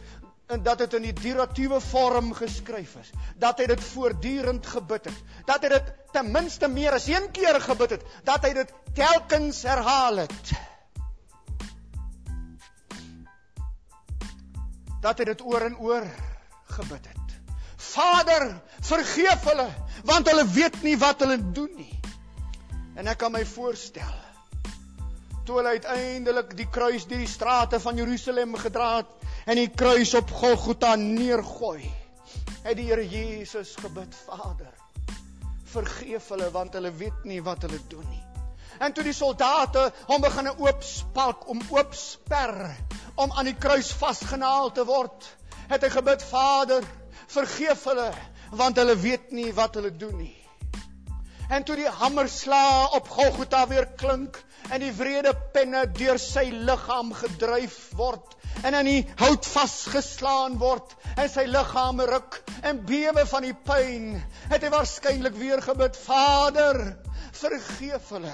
en 0.52 0.62
dat 0.62 0.84
dit 0.84 0.94
in 1.00 1.08
die 1.08 1.16
duratiewe 1.18 1.80
vorm 1.82 2.34
geskryf 2.38 2.96
is, 3.02 3.10
dat 3.42 3.60
hy 3.60 3.66
dit 3.72 3.82
voortdurend 3.82 4.68
gebid 4.76 5.10
het, 5.10 5.24
dat 5.48 5.66
hy 5.66 5.72
dit 5.74 5.92
ten 6.14 6.30
minste 6.32 6.70
meer 6.70 7.00
as 7.00 7.08
een 7.10 7.32
keer 7.34 7.58
gebid 7.64 7.98
het, 7.98 8.08
dat 8.28 8.46
hy 8.46 8.54
dit 8.62 8.74
telkens 8.94 9.64
herhaal 9.66 10.26
het. 10.26 10.56
dat 15.06 15.22
hy 15.22 15.26
dit 15.30 15.42
oor 15.46 15.62
en 15.62 15.78
oor 15.78 16.08
gebid 16.78 17.12
het. 17.12 17.25
Vader, 17.94 18.50
vergeef 18.82 19.50
hulle 19.50 19.70
want 20.06 20.30
hulle 20.30 20.46
weet 20.54 20.82
nie 20.86 20.98
wat 21.02 21.24
hulle 21.26 21.40
doen 21.56 21.72
nie. 21.78 22.00
En 22.96 23.08
ek 23.12 23.24
kan 23.24 23.34
my 23.34 23.44
voorstel 23.48 24.14
toe 25.46 25.60
hulle 25.60 25.76
uiteindelik 25.78 26.56
die 26.58 26.68
kruis 26.74 27.06
deur 27.06 27.22
die 27.22 27.30
strate 27.30 27.80
van 27.80 28.00
Jerusalem 28.00 28.56
gedra 28.58 28.88
het 28.98 29.12
en 29.46 29.60
die 29.60 29.70
kruis 29.70 30.16
op 30.18 30.32
Golgotha 30.34 30.96
neergooi, 30.98 31.86
het 32.66 32.80
die 32.80 32.88
Here 32.88 33.06
Jesus 33.06 33.76
gebid, 33.78 34.16
Vader, 34.26 34.72
vergeef 35.70 36.32
hulle 36.34 36.50
want 36.54 36.74
hulle 36.74 36.90
weet 36.98 37.28
nie 37.30 37.44
wat 37.46 37.62
hulle 37.68 37.78
doen 37.92 38.08
nie. 38.10 38.24
En 38.82 38.94
toe 38.94 39.06
die 39.06 39.14
soldate 39.16 39.86
hom 40.10 40.24
begine 40.26 40.56
oopspalk 40.66 41.46
om 41.52 41.62
oopsper 41.70 42.58
om 43.22 43.32
aan 43.32 43.52
die 43.52 43.60
kruis 43.60 43.94
vasgenaal 43.96 44.74
te 44.76 44.84
word, 44.88 45.30
het 45.70 45.86
hy 45.86 45.92
gebid, 45.94 46.26
Vader, 46.26 46.84
vergeef 47.28 47.86
hulle 47.90 48.10
want 48.56 48.78
hulle 48.78 48.96
weet 49.02 49.32
nie 49.36 49.52
wat 49.58 49.76
hulle 49.76 49.92
doen 49.92 50.18
nie. 50.18 50.36
En 51.50 51.64
toe 51.66 51.76
die 51.78 51.90
hamerslaa 51.90 52.96
op 52.98 53.10
Golgotha 53.10 53.66
weer 53.70 53.86
klink 54.00 54.38
en 54.74 54.82
die 54.82 54.94
wrede 54.98 55.34
penne 55.54 55.84
deur 55.98 56.18
sy 56.22 56.48
liggaam 56.50 57.12
gedryf 57.14 57.78
word 58.00 58.34
en 58.64 58.78
aan 58.78 58.88
die 58.90 59.04
hout 59.20 59.46
vasgeslaan 59.46 60.58
word 60.62 60.96
en 61.16 61.30
sy 61.30 61.46
liggaam 61.50 62.02
ruk 62.10 62.40
en 62.66 62.82
bewe 62.88 63.26
van 63.30 63.46
die 63.46 63.56
pyn, 63.68 64.14
het 64.50 64.64
hy 64.64 64.72
waarskynlik 64.74 65.36
weer 65.38 65.62
gebid, 65.62 65.98
Vader, 66.08 66.80
vergeef 67.36 68.10
hulle 68.16 68.34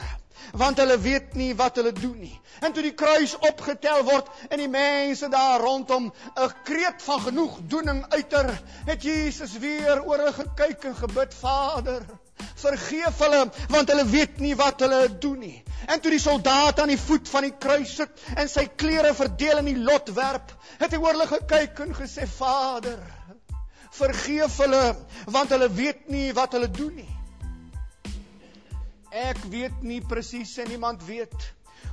want 0.58 0.78
hulle 0.82 0.98
weet 1.00 1.34
nie 1.40 1.52
wat 1.56 1.76
hulle 1.80 1.94
doen 1.96 2.18
nie. 2.20 2.36
En 2.62 2.74
toe 2.74 2.84
die 2.84 2.96
kruis 2.98 3.36
opgetel 3.38 4.04
word 4.08 4.28
en 4.50 4.62
die 4.62 4.70
mense 4.72 5.30
daar 5.30 5.62
rondom 5.62 6.12
'n 6.12 6.52
kreet 6.64 7.02
van 7.04 7.22
genoegdoening 7.22 8.06
uiter, 8.10 8.62
het 8.86 9.04
Jesus 9.04 9.58
weer 9.58 10.04
oor 10.04 10.18
hulle 10.18 10.34
gekyk 10.34 10.84
en 10.84 10.96
gebid: 10.96 11.34
Vader, 11.34 12.02
vergeef 12.56 13.20
hulle 13.20 13.50
want 13.70 13.90
hulle 13.90 14.06
weet 14.06 14.40
nie 14.40 14.56
wat 14.56 14.80
hulle 14.80 15.18
doen 15.20 15.40
nie. 15.40 15.64
En 15.88 16.02
toe 16.02 16.12
die 16.12 16.20
soldaat 16.20 16.80
aan 16.80 16.94
die 16.94 17.00
voet 17.00 17.30
van 17.30 17.48
die 17.48 17.56
kruis 17.58 17.96
sit 17.96 18.28
en 18.36 18.50
sy 18.50 18.68
klere 18.76 19.14
verdeel 19.14 19.64
in 19.64 19.72
die 19.72 19.84
lot 19.90 20.14
werp, 20.16 20.54
het 20.80 20.92
hy 20.92 21.00
oor 21.02 21.16
hulle 21.16 21.32
gekyk 21.32 21.80
en 21.86 21.96
gesê: 21.96 22.28
Vader, 22.28 23.00
vergeef 23.92 24.58
hulle 24.58 24.84
want 25.26 25.50
hulle 25.50 25.70
weet 25.82 26.08
nie 26.10 26.30
wat 26.38 26.54
hulle 26.58 26.70
doen 26.72 26.96
nie. 26.96 27.10
Ek 29.12 29.40
weet 29.52 29.82
nie 29.84 30.00
presies 30.00 30.54
en 30.64 30.70
niemand 30.72 31.02
weet 31.04 31.36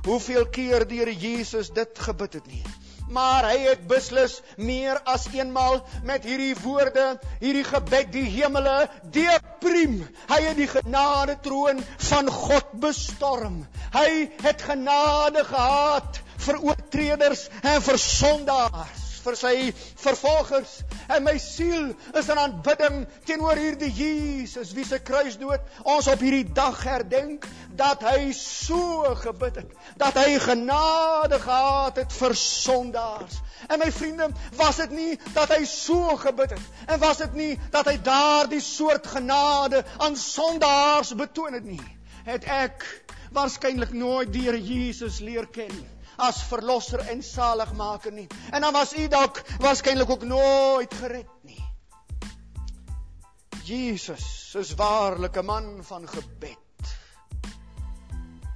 hoeveel 0.05 0.45
keer 0.55 0.85
die 0.87 1.01
Here 1.01 1.11
Jesus 1.11 1.71
dit 1.75 1.99
gebid 1.99 2.37
het 2.39 2.45
nie. 2.47 2.61
Maar 3.09 3.47
hy 3.49 3.57
het 3.65 3.81
beslis 3.89 4.37
meer 4.55 5.01
as 5.09 5.25
eenmaal 5.33 5.81
met 6.05 6.23
hierdie 6.23 6.53
woorde, 6.61 7.17
hierdie 7.41 7.65
gebed 7.65 8.13
die 8.13 8.23
hemele 8.37 8.77
deeprim. 9.11 9.97
Hy 10.29 10.39
het 10.45 10.61
die 10.61 10.69
genade 10.69 11.35
troon 11.43 11.81
van 12.11 12.31
God 12.31 12.71
bestorm. 12.85 13.63
Hy 13.97 14.29
het 14.45 14.63
genade 14.69 15.43
gehad 15.49 16.21
vir 16.45 16.63
oortreders 16.69 17.47
en 17.65 17.81
vir 17.83 17.99
sondaars 18.05 18.98
vir 19.23 19.37
sy 19.39 19.53
vervolgers. 20.01 20.79
En 21.07 21.23
my 21.25 21.35
siel 21.41 21.91
is 22.19 22.29
in 22.29 22.41
aanbidding 22.41 23.03
teenoor 23.27 23.59
hierdie 23.59 23.91
Jesus 23.93 24.73
wie 24.77 24.85
se 24.87 24.99
kruisdood 24.99 25.83
ons 25.83 26.09
op 26.11 26.23
hierdie 26.23 26.47
dag 26.55 26.79
herdenk 26.83 27.47
dat 27.79 28.03
hy 28.07 28.31
so 28.35 29.13
gebid 29.23 29.61
het 29.61 29.77
dat 30.01 30.17
hy 30.19 30.39
genade 30.43 31.39
gehad 31.43 32.01
het 32.03 32.17
vir 32.19 32.35
sondaars. 32.35 33.39
En 33.67 33.79
my 33.79 33.91
vriende 33.91 34.29
was 34.57 34.79
dit 34.79 34.91
nie 34.95 35.13
dat 35.35 35.51
hy 35.55 35.63
so 35.67 36.15
gebid 36.19 36.55
het 36.55 36.91
en 36.93 36.99
was 37.03 37.21
dit 37.23 37.37
nie 37.37 37.53
dat 37.71 37.87
hy 37.91 37.97
daardie 38.03 38.63
soort 38.63 39.07
genade 39.07 39.83
aan 39.97 40.17
sondaars 40.19 41.15
betoon 41.19 41.57
het 41.59 41.65
nie 41.67 41.81
het 42.29 42.45
ek 42.45 42.85
waarskynlik 43.35 43.93
nooit 43.93 44.33
die 44.33 44.45
Here 44.47 44.59
Jesus 44.61 45.19
leer 45.23 45.47
ken 45.53 45.71
nie 45.73 45.98
as 46.19 46.41
verlosser 46.43 46.99
en 47.11 47.23
saligmaker 47.23 48.11
nie. 48.11 48.27
En 48.51 48.61
dan 48.61 48.73
was 48.73 48.93
u 48.93 49.07
dalk 49.07 49.41
waarskynlik 49.59 50.09
ook 50.09 50.23
nooit 50.23 50.93
gered 50.93 51.33
nie. 51.41 51.63
Jesus 53.63 54.55
is 54.57 54.73
waarlik 54.75 55.37
'n 55.37 55.45
man 55.45 55.83
van 55.83 56.07
gebed. 56.07 56.57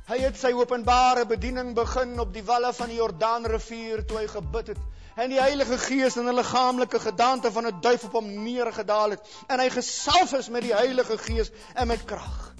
Hy 0.07 0.17
het 0.19 0.37
sy 0.37 0.51
openbare 0.51 1.25
bediening 1.25 1.75
begin 1.75 2.19
op 2.19 2.33
die 2.33 2.43
walle 2.43 2.73
van 2.73 2.87
die 2.87 2.97
Jordaanrivier 2.97 4.05
toe 4.05 4.17
hy 4.17 4.27
gebid 4.27 4.67
het 4.67 4.81
en 5.15 5.29
die 5.29 5.39
Heilige 5.39 5.77
Gees 5.77 6.17
in 6.17 6.27
'n 6.27 6.35
liggaamlike 6.35 6.99
gedagte 6.99 7.51
van 7.51 7.67
'n 7.67 7.81
duif 7.81 8.03
op 8.03 8.11
hom 8.11 8.43
neergedaal 8.43 9.09
het 9.09 9.21
en 9.47 9.59
hy 9.59 9.69
gesalf 9.69 10.33
is 10.33 10.49
met 10.49 10.61
die 10.61 10.73
Heilige 10.73 11.17
Gees 11.17 11.51
en 11.73 11.87
met 11.87 12.03
krag. 12.05 12.52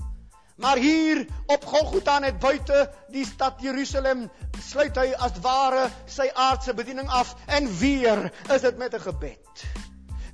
Maar 0.64 0.78
hier 0.78 1.26
op 1.46 1.66
Golgotha 1.66 2.20
net 2.24 2.38
buite 2.40 2.86
die 3.12 3.26
stad 3.28 3.60
Jerusalem 3.60 4.30
sluit 4.64 4.96
hy 4.96 5.10
as 5.26 5.36
ware 5.44 5.90
sy 6.08 6.30
aardse 6.40 6.72
bediening 6.78 7.10
af 7.12 7.34
en 7.52 7.68
weer 7.82 8.30
is 8.48 8.64
dit 8.64 8.78
met 8.80 8.96
'n 8.96 9.04
gebed. 9.04 9.66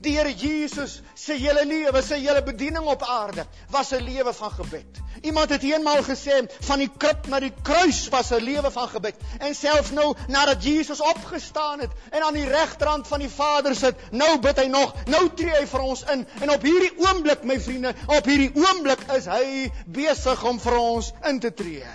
Die 0.05 0.13
Here 0.17 0.33
Jesus 0.33 1.01
se 1.15 1.33
hele 1.33 1.65
lewe, 1.65 2.01
sy 2.01 2.21
hele 2.21 2.43
bediening 2.43 2.85
op 2.85 3.03
aarde 3.03 3.47
was 3.73 3.91
'n 3.91 4.05
lewe 4.05 4.33
van 4.33 4.51
gebed. 4.51 5.01
Iemand 5.21 5.49
het 5.49 5.63
eenmaal 5.63 6.03
gesê 6.03 6.38
van 6.67 6.79
die 6.79 6.89
krib 6.97 7.27
na 7.27 7.39
die 7.43 7.53
kruis 7.62 8.08
was 8.10 8.32
'n 8.32 8.43
lewe 8.43 8.71
van 8.71 8.89
gebed. 8.89 9.15
En 9.39 9.55
selfs 9.55 9.91
nou 9.91 10.15
nadat 10.27 10.63
Jesus 10.63 11.01
opgestaan 11.01 11.79
het 11.79 11.91
en 12.10 12.23
aan 12.23 12.34
die 12.34 12.47
regterhand 12.47 13.08
van 13.08 13.19
die 13.19 13.29
Vader 13.29 13.75
sit, 13.75 13.95
nou 14.12 14.39
bid 14.39 14.58
hy 14.58 14.65
nog. 14.65 14.93
Nou 15.05 15.29
tree 15.36 15.55
hy 15.60 15.65
vir 15.67 15.79
ons 15.79 16.03
in. 16.03 16.27
En 16.41 16.51
op 16.51 16.62
hierdie 16.62 16.93
oomblik, 16.97 17.43
my 17.43 17.60
vriende, 17.60 17.95
op 18.08 18.25
hierdie 18.25 18.51
oomblik 18.55 18.99
is 19.12 19.25
hy 19.25 19.71
besig 19.86 20.43
om 20.43 20.60
vir 20.60 20.77
ons 20.77 21.12
in 21.23 21.39
te 21.39 21.53
tree. 21.53 21.86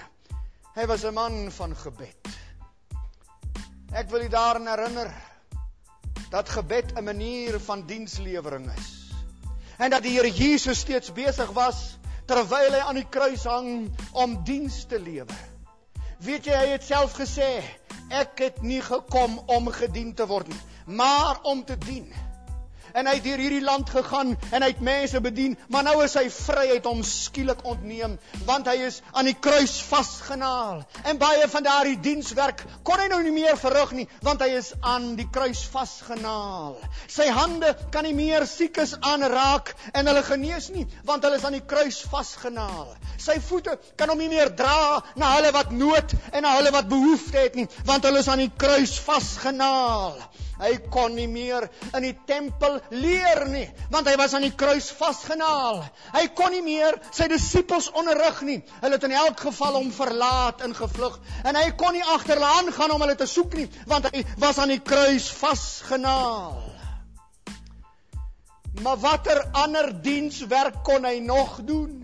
Hy 0.75 0.87
was 0.87 1.05
'n 1.05 1.15
man 1.15 1.53
van 1.53 1.77
gebed. 1.77 2.29
Ek 3.93 4.11
wil 4.11 4.21
u 4.21 4.29
daaraan 4.29 4.67
herinner 4.67 5.15
dat 6.31 6.49
gebed 6.49 6.93
'n 6.99 7.05
manier 7.05 7.61
van 7.61 7.87
dienslewering 7.87 8.73
is. 8.79 9.13
En 9.79 9.91
dat 9.91 10.03
die 10.03 10.13
Here 10.19 10.31
Jesus 10.31 10.79
steeds 10.79 11.13
besig 11.13 11.51
was 11.51 11.97
terwyl 12.31 12.77
hy 12.77 12.83
aan 12.85 13.01
die 13.01 13.09
kruis 13.17 13.45
hang 13.49 13.89
om 14.13 14.37
diens 14.49 14.85
te 14.89 15.01
lewer. 15.01 15.41
Weet 16.25 16.47
jy 16.49 16.57
hy 16.57 16.69
het 16.75 16.87
self 16.87 17.17
gesê 17.19 17.49
ek 18.15 18.39
het 18.41 18.63
nie 18.63 18.81
gekom 18.85 19.39
om 19.51 19.69
gedien 19.73 20.15
te 20.17 20.27
word 20.29 20.49
nie, 20.49 20.61
maar 20.87 21.41
om 21.43 21.65
te 21.65 21.77
dien 21.87 22.09
en 22.95 23.09
hy 23.11 23.15
het 23.17 23.25
deur 23.27 23.41
hierdie 23.43 23.65
land 23.65 23.91
gegaan 23.91 24.35
en 24.55 24.63
hy 24.63 24.71
het 24.71 24.83
mense 24.85 25.21
bedien, 25.23 25.57
maar 25.69 25.83
nou 25.87 25.97
is 26.05 26.15
hy 26.19 26.29
vryheid 26.31 26.87
hom 26.87 27.03
skielik 27.07 27.65
ontneem 27.67 28.17
want 28.47 28.69
hy 28.71 28.77
is 28.87 29.01
aan 29.13 29.27
die 29.29 29.37
kruis 29.47 29.75
vasgenaal. 29.89 30.85
En 31.03 31.19
baie 31.19 31.49
van 31.51 31.67
daardie 31.67 31.99
dienswerk 32.05 32.63
kon 32.87 33.01
hy 33.03 33.09
nou 33.11 33.21
nie 33.25 33.35
meer 33.35 33.59
verrig 33.61 33.95
nie 33.99 34.07
want 34.27 34.45
hy 34.45 34.53
is 34.61 34.71
aan 34.81 35.15
die 35.19 35.27
kruis 35.35 35.65
vasgenaal. 35.73 36.79
Sy 37.11 37.27
hande 37.35 37.75
kan 37.95 38.07
nie 38.07 38.15
meer 38.17 38.47
siekes 38.49 38.95
aanraak 39.01 39.75
en 39.93 40.07
hulle 40.11 40.23
genees 40.27 40.71
nie 40.75 40.87
want 41.09 41.27
hulle 41.27 41.41
is 41.41 41.49
aan 41.49 41.59
die 41.59 41.67
kruis 41.75 42.03
vasgenaal. 42.13 42.95
Sy 43.19 43.41
voete 43.49 43.79
kan 43.99 44.13
hom 44.13 44.23
nie 44.23 44.31
meer 44.31 44.55
dra 44.55 45.03
na 45.19 45.35
hulle 45.37 45.51
wat 45.57 45.75
nood 45.75 46.15
en 46.31 46.47
na 46.47 46.57
hulle 46.61 46.75
wat 46.75 46.91
behoefte 46.91 47.43
het 47.43 47.59
nie 47.59 47.69
want 47.89 48.07
hulle 48.07 48.23
is 48.23 48.31
aan 48.31 48.47
die 48.47 48.53
kruis 48.55 48.99
vasgenaal. 49.03 50.21
Hy 50.59 50.73
kon 50.93 51.17
nie 51.19 51.27
meer 51.31 51.67
in 51.97 52.05
die 52.07 52.15
tempel 52.29 52.79
leer 52.95 53.45
nie, 53.51 53.67
want 53.91 54.07
hy 54.07 54.15
was 54.21 54.37
aan 54.37 54.47
die 54.47 54.55
kruis 54.55 54.91
vasgenaal. 54.95 55.83
Hy 56.15 56.25
kon 56.39 56.55
nie 56.55 56.63
meer 56.63 56.99
sy 57.11 57.27
disippels 57.33 57.91
onderrig 57.97 58.43
nie. 58.47 58.61
Hulle 58.83 58.99
het 58.99 59.09
in 59.09 59.17
elk 59.19 59.43
geval 59.49 59.81
hom 59.81 59.91
verlaat 59.95 60.63
en 60.67 60.77
gevlug 60.77 61.19
en 61.45 61.59
hy 61.59 61.67
kon 61.79 61.97
nie 61.97 62.07
agter 62.15 62.39
hulle 62.39 62.53
aangaan 62.61 62.95
om 62.95 63.03
hulle 63.03 63.19
te 63.19 63.29
soek 63.31 63.59
nie, 63.59 63.69
want 63.91 64.07
hy 64.13 64.23
was 64.43 64.63
aan 64.63 64.75
die 64.75 64.83
kruis 64.83 65.29
vasgenaal. 65.35 66.63
Maar 68.83 68.99
watter 68.99 69.45
ander 69.53 69.93
dienswerk 70.03 70.83
kon 70.87 71.05
hy 71.07 71.19
nog 71.23 71.61
doen? 71.67 72.03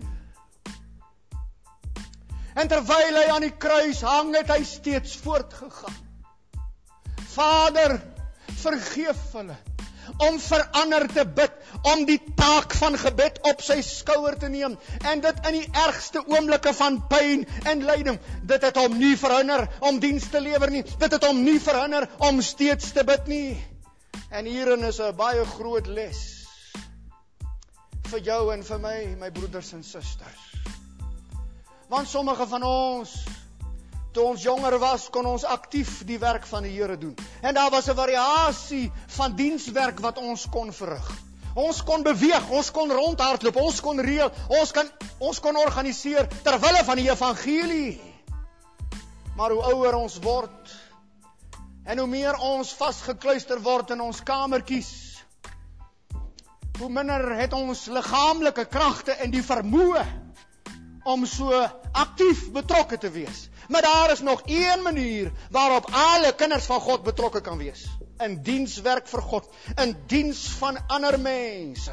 En 2.55 2.67
terwyl 2.67 3.15
hy 3.15 3.27
aan 3.31 3.45
die 3.45 3.55
kruis 3.55 4.01
hang, 4.03 4.33
het 4.35 4.49
hy 4.51 4.63
steeds 4.67 5.15
voortgegaan. 5.23 5.99
Vader, 7.31 7.95
vergeef 8.61 9.21
hulle. 9.33 9.55
Om 10.25 10.39
verander 10.41 11.05
te 11.13 11.23
bid 11.25 11.53
om 11.87 12.03
die 12.05 12.19
taak 12.35 12.73
van 12.75 12.97
gebed 12.99 13.37
op 13.47 13.61
sy 13.63 13.77
skouer 13.85 14.35
te 14.39 14.49
neem 14.51 14.75
en 15.07 15.21
dit 15.23 15.45
in 15.47 15.57
die 15.59 15.69
ergste 15.83 16.23
oomblikke 16.25 16.73
van 16.75 16.99
pyn 17.07 17.45
en 17.69 17.85
lyding. 17.85 18.19
Dit 18.49 18.65
het 18.65 18.77
hom 18.81 18.97
nie 18.99 19.13
verhinder 19.17 19.67
om 19.79 20.01
diens 20.03 20.27
te 20.33 20.41
lewer 20.41 20.73
nie. 20.73 20.83
Dit 20.83 21.15
het 21.15 21.25
hom 21.25 21.43
nie 21.45 21.59
verhinder 21.61 22.09
om 22.19 22.41
steeds 22.41 22.91
te 22.97 23.05
bid 23.07 23.31
nie. 23.31 23.55
En 24.31 24.45
hierin 24.45 24.83
is 24.83 24.99
'n 24.99 25.15
baie 25.15 25.45
groot 25.45 25.87
les 25.87 26.41
vir 28.11 28.19
jou 28.19 28.53
en 28.53 28.63
vir 28.63 28.79
my 28.79 28.97
my 29.19 29.29
broeders 29.31 29.73
en 29.73 29.83
susters. 29.83 30.47
Want 31.89 32.07
sommige 32.07 32.47
van 32.47 32.63
ons 32.63 33.13
Toe 34.11 34.23
ons 34.33 34.43
jonger 34.43 34.75
was, 34.79 35.05
kon 35.09 35.25
ons 35.25 35.43
aktief 35.47 36.01
die 36.07 36.19
werk 36.19 36.43
van 36.47 36.65
die 36.67 36.73
Here 36.73 36.97
doen. 36.99 37.15
En 37.41 37.55
daar 37.55 37.71
was 37.71 37.87
'n 37.87 37.95
variasie 37.95 38.91
van 39.07 39.35
dienswerk 39.35 39.99
wat 39.99 40.17
ons 40.17 40.47
kon 40.51 40.73
verrig. 40.73 41.11
Ons 41.55 41.83
kon 41.83 42.03
beweeg, 42.03 42.49
ons 42.49 42.71
kon 42.71 42.91
rondhardloop, 42.91 43.55
ons 43.55 43.81
kon 43.81 43.99
reël, 43.99 44.31
ons 44.47 44.71
kan 44.71 44.87
ons 45.19 45.39
kon 45.39 45.57
organiseer 45.57 46.27
ter 46.43 46.59
wille 46.59 46.83
van 46.83 46.97
die 46.97 47.09
evangelie. 47.09 47.99
Maar 49.35 49.51
hoe 49.51 49.63
ouer 49.73 49.95
ons 49.95 50.19
word 50.19 50.71
en 51.85 51.97
hoe 51.97 52.07
meer 52.07 52.37
ons 52.39 52.73
vasgekluister 52.73 53.61
word 53.61 53.91
in 53.91 54.01
ons 54.01 54.23
kamertjies, 54.23 55.23
hoe 56.79 56.89
minder 56.89 57.35
het 57.35 57.53
ons 57.53 57.85
liggaamlike 57.87 58.65
kragte 58.65 59.11
en 59.11 59.31
die 59.31 59.43
vermoë 59.43 60.05
om 61.03 61.25
so 61.25 61.51
aktief 61.91 62.51
betrokke 62.51 62.97
te 62.97 63.11
wees. 63.11 63.50
Maar 63.67 63.81
daar 63.81 64.11
is 64.11 64.19
nog 64.19 64.41
een 64.45 64.81
manier 64.81 65.31
waarop 65.51 65.89
alle 65.91 66.35
kinders 66.35 66.65
van 66.65 66.81
God 66.81 67.03
betrokke 67.03 67.41
kan 67.41 67.57
wees. 67.57 67.85
In 68.17 68.41
dienswerk 68.43 69.07
vir 69.07 69.21
God, 69.21 69.49
in 69.75 69.95
diens 70.07 70.47
van 70.59 70.77
ander 70.87 71.19
mense. 71.19 71.91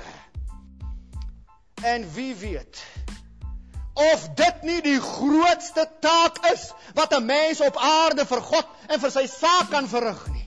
En 1.83 2.13
wie 2.13 2.35
weet 2.35 2.85
of 3.99 4.29
dit 4.39 4.63
nie 4.63 4.81
die 4.83 5.01
grootste 5.03 5.83
taak 6.01 6.39
is 6.53 6.71
wat 6.95 7.15
'n 7.15 7.25
mens 7.27 7.61
op 7.61 7.77
aarde 7.77 8.27
vir 8.27 8.43
God 8.43 8.67
en 8.87 9.01
vir 9.01 9.11
sy 9.11 9.27
saak 9.27 9.71
kan 9.71 9.89
verrig 9.89 10.23
nie. 10.31 10.47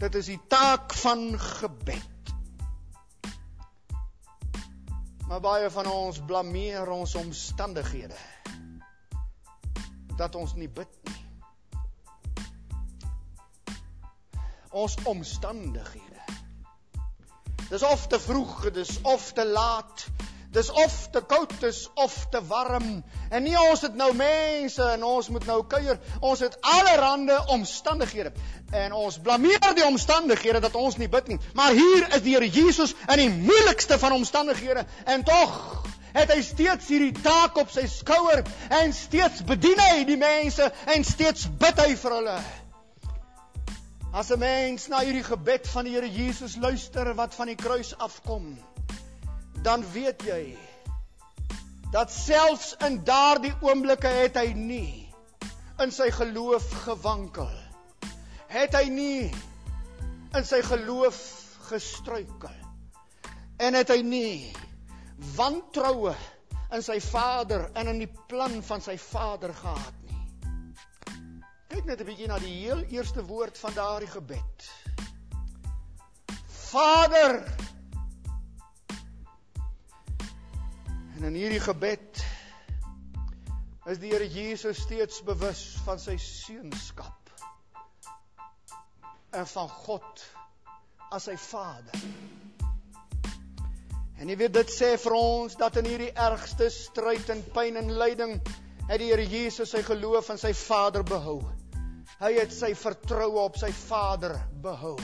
Dit 0.00 0.14
is 0.14 0.26
die 0.26 0.40
taak 0.48 0.94
van 0.94 1.38
gebed. 1.38 2.08
Maar 5.28 5.40
baie 5.40 5.70
van 5.70 5.86
ons 5.86 6.18
blameer 6.26 6.88
ons 6.88 7.14
omstandighede. 7.14 8.16
Dat 10.20 10.36
ons 10.36 10.52
nie 10.54 10.68
bid 10.68 10.88
nie. 11.08 11.16
Ons 14.70 14.98
omstandighede. 15.08 16.24
Dis 17.70 17.82
of 17.82 18.04
te 18.06 18.20
vroeg, 18.20 18.66
dis 18.76 18.98
of 19.02 19.32
te 19.32 19.46
laat. 19.46 20.04
Dis 20.50 20.68
of 20.70 20.94
te 21.14 21.22
koud 21.22 21.62
is 21.62 21.88
of 21.94 22.26
te 22.30 22.42
warm. 22.46 23.04
En 23.30 23.42
nie 23.46 23.54
ons 23.60 23.80
het 23.86 23.94
nou 23.94 24.10
mense 24.18 24.82
en 24.82 25.04
ons 25.06 25.28
moet 25.32 25.46
nou 25.46 25.60
kuier. 25.66 26.00
Ons 26.20 26.42
het 26.44 26.58
allerlei 26.60 27.38
omstandighede. 27.54 28.32
En 28.74 28.92
ons 28.92 29.18
blameer 29.22 29.74
die 29.78 29.86
omstandighede 29.86 30.60
dat 30.60 30.74
ons 30.74 30.98
nie 31.00 31.08
bid 31.08 31.32
nie. 31.32 31.38
Maar 31.54 31.72
hier 31.72 32.08
is 32.10 32.26
die 32.26 32.34
Here 32.34 32.50
Jesus 32.50 32.92
in 33.08 33.22
die 33.22 33.30
moeilikste 33.30 33.98
van 33.98 34.12
omstandighede 34.18 34.84
en 35.04 35.24
tog 35.24 35.86
het 36.14 36.32
hy 36.32 36.40
steeds 36.42 36.88
hierdie 36.90 37.22
taak 37.22 37.58
op 37.60 37.70
sy 37.70 37.86
skouer 37.90 38.42
en 38.80 38.94
steeds 38.96 39.44
bedien 39.46 39.78
hy 39.80 40.04
die 40.08 40.18
mense 40.20 40.70
en 40.94 41.04
steeds 41.04 41.46
bid 41.60 41.78
hy 41.82 41.94
vir 42.02 42.16
hulle. 42.18 42.38
As 44.12 44.30
'n 44.30 44.38
mens 44.38 44.88
na 44.88 45.04
hierdie 45.06 45.22
gebed 45.22 45.68
van 45.68 45.84
die 45.84 45.94
Here 45.94 46.10
Jesus 46.10 46.56
luister 46.56 47.14
wat 47.14 47.34
van 47.34 47.46
die 47.46 47.56
kruis 47.56 47.94
afkom, 47.98 48.58
dan 49.62 49.84
weet 49.92 50.22
jy 50.26 50.58
dat 51.92 52.12
selfs 52.12 52.74
in 52.86 53.04
daardie 53.04 53.54
oomblikke 53.60 54.08
het 54.08 54.36
hy 54.36 54.52
nie 54.54 55.10
in 55.82 55.92
sy 55.92 56.10
geloof 56.10 56.66
gewankel. 56.84 57.50
Het 58.50 58.74
hy 58.74 58.88
nie 58.88 59.30
in 60.36 60.44
sy 60.46 60.60
geloof 60.62 61.18
gestruikel. 61.70 62.54
En 63.58 63.74
het 63.74 63.88
hy 63.88 64.02
nie 64.02 64.52
wantroue 65.36 66.14
in 66.70 66.82
sy 66.82 67.00
Vader 67.00 67.70
en 67.74 67.90
in 67.94 67.98
die 68.04 68.12
plan 68.30 68.62
van 68.62 68.80
sy 68.84 68.96
Vader 68.98 69.54
gehad 69.54 70.04
nie. 70.06 70.20
Kyk 71.70 71.84
net 71.84 72.00
'n 72.00 72.06
bietjie 72.06 72.28
na 72.28 72.38
die 72.38 72.54
heel 72.64 72.84
eerste 72.90 73.24
woord 73.24 73.58
van 73.58 73.74
daardie 73.74 74.10
gebed. 74.10 74.70
Vader, 76.70 77.42
En 81.20 81.26
in 81.26 81.34
hierdie 81.36 81.60
gebed 81.60 82.20
is 83.92 83.98
die 84.00 84.08
Here 84.08 84.24
Jesus 84.24 84.78
steeds 84.80 85.18
bewus 85.26 85.60
van 85.84 85.98
sy 86.00 86.14
seunskap 86.16 87.28
en 89.36 89.44
van 89.50 89.68
God 89.68 90.22
as 91.12 91.26
sy 91.28 91.36
Vader. 91.36 92.06
En 94.20 94.28
jy 94.28 94.36
weet 94.36 94.52
dit 94.52 94.68
sê 94.68 94.90
vir 95.00 95.14
ons 95.16 95.54
dat 95.56 95.78
in 95.80 95.86
hierdie 95.88 96.10
ergste 96.12 96.66
stryd 96.68 97.30
en 97.32 97.38
pyn 97.54 97.80
en 97.80 97.94
lyding 98.02 98.34
het 98.90 99.00
die 99.00 99.08
Here 99.08 99.24
Jesus 99.24 99.72
sy 99.72 99.80
geloof 99.86 100.28
in 100.34 100.40
sy 100.42 100.50
Vader 100.58 101.06
behou. 101.08 101.38
Hy 102.20 102.34
het 102.36 102.52
sy 102.52 102.74
vertroue 102.76 103.40
op 103.40 103.56
sy 103.56 103.70
Vader 103.72 104.36
behou. 104.60 104.98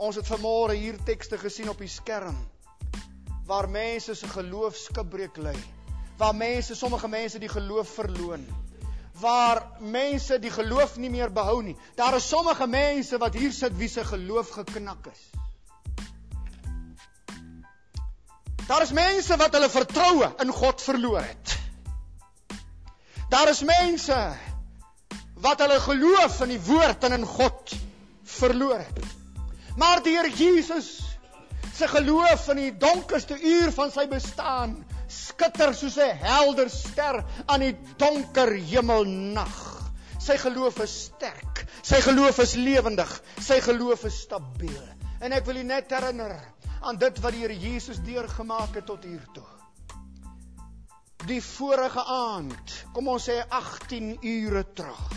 Ons 0.00 0.16
het 0.16 0.30
vanmôre 0.32 0.78
hier 0.78 0.96
tekste 1.04 1.36
gesien 1.36 1.68
op 1.68 1.84
die 1.84 1.90
skerm 1.92 2.40
waar 3.44 3.68
mense 3.68 4.16
se 4.16 4.32
geloof 4.32 4.80
skibreek 4.86 5.36
lê. 5.36 5.52
Waar 6.16 6.32
mense, 6.32 6.72
sommige 6.74 7.08
mense 7.12 7.38
die 7.42 7.52
geloof 7.52 7.92
verloon. 7.98 8.48
Waar 9.20 9.66
mense 9.84 10.38
die 10.40 10.54
geloof 10.54 10.96
nie 10.96 11.12
meer 11.12 11.28
behou 11.28 11.60
nie. 11.62 11.76
Daar 12.00 12.16
is 12.16 12.28
sommige 12.28 12.66
mense 12.66 13.20
wat 13.20 13.36
hier 13.36 13.52
sit 13.52 13.76
wie 13.76 13.92
se 13.92 14.04
geloof 14.04 14.56
geknak 14.56 15.12
is. 15.12 15.43
Daar 18.68 18.82
is 18.82 18.92
mense 18.96 19.36
wat 19.36 19.52
hulle 19.52 19.68
vertroue 19.68 20.32
in 20.40 20.52
God 20.52 20.82
verloor 20.82 21.22
het. 21.22 21.56
Daar 23.28 23.48
is 23.48 23.62
mense 23.62 24.20
wat 25.44 25.60
hulle 25.60 25.80
geloof 25.80 26.40
in 26.46 26.54
die 26.54 26.62
woord 26.64 27.04
en 27.04 27.18
in 27.18 27.26
God 27.28 27.74
verloor 28.38 28.78
het. 28.78 29.02
Maar 29.76 30.02
die 30.02 30.16
Here 30.16 30.30
Jesus 30.30 31.04
Sy 31.74 31.88
geloof 31.90 32.44
in 32.52 32.60
die 32.60 32.72
donkerste 32.78 33.34
uur 33.34 33.72
van 33.74 33.90
sy 33.90 34.04
bestaan 34.06 34.76
skitter 35.10 35.72
soos 35.74 35.96
'n 35.98 36.20
helder 36.22 36.70
ster 36.70 37.24
aan 37.50 37.64
die 37.66 37.74
donker 37.98 38.52
hemelnag. 38.54 39.56
Sy 40.22 40.36
geloof 40.38 40.78
is 40.86 40.94
sterk. 41.10 41.64
Sy 41.82 42.00
geloof 42.00 42.38
is 42.38 42.54
lewendig. 42.54 43.10
Sy 43.42 43.58
geloof 43.60 44.04
is 44.04 44.20
stabiel. 44.22 44.93
En 45.24 45.32
ek 45.32 45.46
wil 45.48 45.56
u 45.56 45.62
net 45.64 45.92
herinner 45.94 46.34
aan 46.84 46.98
dit 47.00 47.18
wat 47.24 47.32
die 47.32 47.46
Here 47.46 47.54
Jesus 47.56 48.00
deurgemaak 48.04 48.74
het 48.76 48.84
tot 48.90 49.06
hier 49.08 49.22
toe. 49.32 49.46
Die 51.24 51.40
vorige 51.40 52.02
aand, 52.12 52.74
kom 52.92 53.08
ons 53.08 53.30
sê 53.30 53.38
18 53.48 54.18
ure 54.20 54.60
terug, 54.76 55.14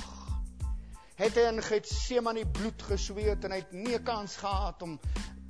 het 1.19 1.35
hy 1.35 1.43
in 1.49 1.59
Getsemane 1.65 2.45
bloed 2.55 2.85
gesweet 2.87 3.43
en 3.43 3.57
hy 3.57 3.59
het 3.65 3.75
nie 3.75 3.97
'n 3.97 4.07
kans 4.07 4.37
gehad 4.39 4.85
om 4.87 4.95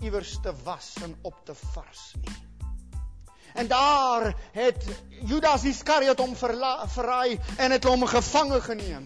iewers 0.02 0.40
te 0.42 0.56
was 0.64 0.90
en 1.06 1.14
op 1.22 1.38
te 1.46 1.54
vars 1.54 2.16
nie. 2.24 2.38
En 3.54 3.68
daar 3.68 4.34
het 4.58 4.86
Judas 5.22 5.64
Iskariot 5.66 6.20
hom 6.20 6.36
verraai 6.36 7.40
en 7.58 7.72
het 7.72 7.84
hom 7.84 8.06
gevange 8.06 8.62
geneem. 8.62 9.06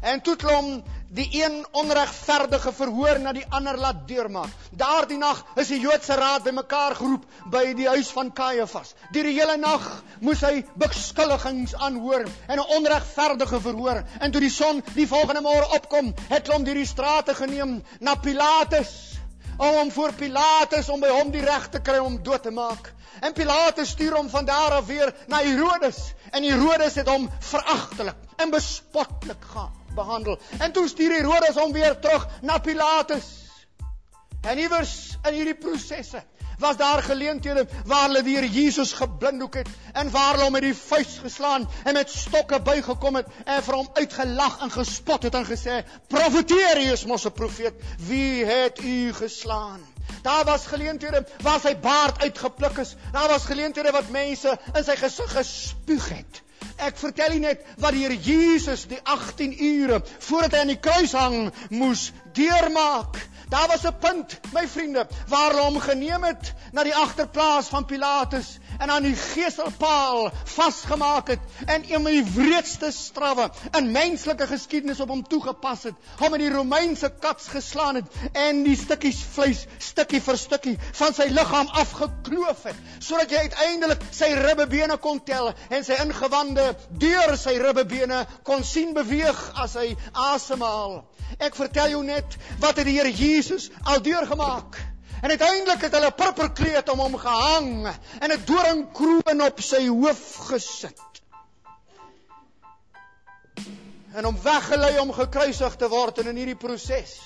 En 0.00 0.20
toe 0.20 0.32
het 0.32 0.42
hom 0.48 0.82
die 1.12 1.26
een 1.42 1.66
onregverdige 1.70 2.72
verhoor 2.72 3.18
na 3.20 3.32
die 3.36 3.44
ander 3.48 3.76
laat 3.76 4.06
deurmaak. 4.08 4.52
Daardie 4.70 5.18
nag 5.18 5.42
is 5.60 5.68
die 5.68 5.80
Joodse 5.80 6.14
raad 6.14 6.44
bymekaar 6.46 6.94
geroep 6.96 7.26
by 7.50 7.64
die 7.74 7.88
huis 7.88 8.08
van 8.14 8.30
Kajafas. 8.32 8.94
Die 9.12 9.24
hele 9.26 9.56
nag 9.60 9.84
moes 10.20 10.44
hy 10.46 10.62
beskuldigings 10.78 11.74
aanhoor 11.74 12.24
en 12.46 12.58
'n 12.58 12.70
onregverdige 12.78 13.60
verhoor. 13.60 14.04
En 14.20 14.30
toe 14.30 14.40
die 14.40 14.54
son 14.54 14.82
die 14.94 15.08
volgende 15.08 15.42
môre 15.42 15.68
opkom, 15.76 16.14
het 16.28 16.48
hom 16.48 16.64
deur 16.64 16.80
die 16.80 16.86
strate 16.86 17.34
geneem 17.34 17.82
na 18.00 18.14
Pilatus 18.14 19.18
om 19.58 19.74
hom 19.76 19.90
voor 19.90 20.12
Pilatus 20.12 20.88
om 20.88 21.00
by 21.00 21.08
hom 21.08 21.30
die 21.30 21.44
reg 21.44 21.68
te 21.68 21.80
kry 21.80 21.98
om 21.98 22.22
dood 22.22 22.42
te 22.42 22.50
maak. 22.50 22.94
En 23.20 23.32
Pilatus 23.32 23.88
stuur 23.88 24.16
hom 24.16 24.30
van 24.30 24.44
daar 24.44 24.78
af 24.78 24.86
weer 24.86 25.14
na 25.26 25.42
Herodes 25.42 26.14
en 26.30 26.42
Herodes 26.42 26.94
het 26.94 27.08
hom 27.08 27.30
veragtelik 27.38 28.16
en 28.36 28.50
bespotlik 28.50 29.44
behandel. 29.94 30.38
En 30.58 30.72
toe 30.72 30.88
stuur 30.88 31.12
Herodes 31.12 31.54
hom 31.54 31.72
weer 31.72 31.98
terug 31.98 32.28
na 32.42 32.58
Pilatus. 32.58 33.24
En 34.40 34.58
iewers 34.58 35.18
in 35.28 35.34
hierdie 35.34 35.54
prosesse 35.54 36.22
was 36.60 36.76
daar 36.76 37.02
geleenthede 37.02 37.66
waar 37.84 38.06
hulle 38.06 38.22
weer 38.22 38.44
Jesus 38.44 38.92
geblinddoek 38.92 39.54
het 39.54 39.68
en 39.92 40.10
waar 40.10 40.32
hulle 40.32 40.42
hom 40.42 40.52
met 40.52 40.62
die 40.62 40.76
vuis 40.76 41.18
geslaan 41.22 41.68
en 41.84 41.92
met 41.92 42.10
stokke 42.10 42.60
bygekom 42.60 43.16
het 43.20 43.28
en 43.44 43.62
vir 43.62 43.74
hom 43.74 43.88
uitgelag 43.92 44.60
en 44.60 44.70
gespot 44.70 45.22
het 45.22 45.34
en 45.34 45.46
gesê: 45.48 45.80
"Profeteer, 46.08 46.80
jy 46.80 46.92
is 46.92 47.04
mos 47.04 47.24
'n 47.26 47.32
profeet. 47.32 47.74
Wie 47.98 48.44
het 48.44 48.82
u 48.82 49.12
geslaan?" 49.12 49.80
Daar 50.22 50.44
was 50.44 50.66
geleenthede 50.66 51.26
waar 51.42 51.60
sy 51.60 51.76
baard 51.76 52.22
uitgepluk 52.22 52.76
is. 52.78 52.96
Daar 53.12 53.28
was 53.28 53.44
geleenthede 53.44 53.90
wat 53.90 54.08
mense 54.08 54.58
in 54.74 54.84
sy 54.84 54.96
gesig 54.96 55.32
gespuug 55.32 56.08
het. 56.08 56.42
Ek 56.80 56.96
vertel 56.96 57.36
u 57.36 57.38
net 57.42 57.64
wat 57.78 57.92
die 57.92 58.04
Here 58.04 58.16
Jesus 58.16 58.86
die 58.88 59.00
18 59.02 59.52
ure 59.60 60.00
voordat 60.18 60.54
hy 60.56 60.62
aan 60.64 60.72
die 60.72 60.80
kruis 60.80 61.12
hang 61.12 61.50
moes 61.70 62.10
deurmaak. 62.36 63.18
Daar 63.50 63.68
was 63.68 63.84
'n 63.84 63.98
punt, 63.98 64.38
my 64.54 64.66
vriende, 64.68 65.06
waar 65.28 65.50
hulle 65.50 65.64
hom 65.66 65.80
geneem 65.80 66.24
het 66.24 66.54
na 66.72 66.84
die 66.86 66.94
agterplaas 66.94 67.68
van 67.68 67.84
Pilatus 67.84 68.58
en 68.80 68.90
aan 68.90 69.04
die 69.04 69.16
geselpaal 69.16 70.30
vasgemaak 70.54 71.32
het 71.34 71.66
en 71.66 71.84
een 71.84 72.02
van 72.02 72.10
die 72.10 72.24
wreedste 72.34 72.90
strawwe 72.94 73.50
in 73.78 73.90
menslike 73.92 74.46
geskiedenis 74.50 75.00
op 75.04 75.12
hom 75.12 75.22
toegepas 75.28 75.86
het, 75.90 75.98
hom 76.20 76.36
in 76.38 76.44
die 76.46 76.52
Romeinse 76.54 77.10
kats 77.20 77.50
geslaan 77.52 78.00
het 78.00 78.36
en 78.36 78.62
die 78.64 78.76
stukkies 78.80 79.20
vleis 79.34 79.66
stukkie 79.90 80.22
vir 80.24 80.40
stukkie 80.40 80.76
van 80.98 81.16
sy 81.16 81.28
liggaam 81.32 81.68
afgekloof 81.82 82.64
het, 82.70 82.78
sodat 82.98 83.32
jy 83.34 83.44
uiteindelik 83.48 84.04
sy 84.14 84.32
ribbebene 84.38 84.96
kon 85.02 85.20
tel 85.28 85.52
en 85.68 85.84
sy 85.86 85.98
ingewande 86.02 86.70
deur 87.02 87.36
sy 87.40 87.56
ribbebene 87.60 88.24
kon 88.48 88.64
sien 88.64 88.94
beweeg 88.96 89.40
as 89.60 89.76
hy 89.80 89.92
asemhaal. 90.32 91.02
Ek 91.38 91.54
vertel 91.56 91.94
jou 91.94 92.04
net 92.04 92.38
wat 92.62 92.80
het 92.80 92.88
die 92.88 92.96
Here 92.98 93.12
Jesus 93.12 93.70
al 93.84 94.02
deurgemaak. 94.02 94.78
En 95.20 95.28
uiteindelik 95.28 95.80
het 95.80 95.92
hulle 95.92 96.10
purperkleed 96.16 96.88
om 96.88 96.98
hom 96.98 97.16
gehang 97.20 97.86
en 98.20 98.32
'n 98.32 98.44
doringkroon 98.44 99.42
op 99.44 99.60
sy 99.60 99.86
hoof 99.88 100.36
gesit. 100.48 101.22
En 104.12 104.24
hom 104.24 104.42
weggelei 104.42 104.98
om 104.98 105.12
gekruisig 105.12 105.76
te 105.76 105.88
word 105.88 106.18
en 106.18 106.26
in 106.26 106.36
hierdie 106.36 106.56
proses 106.56 107.18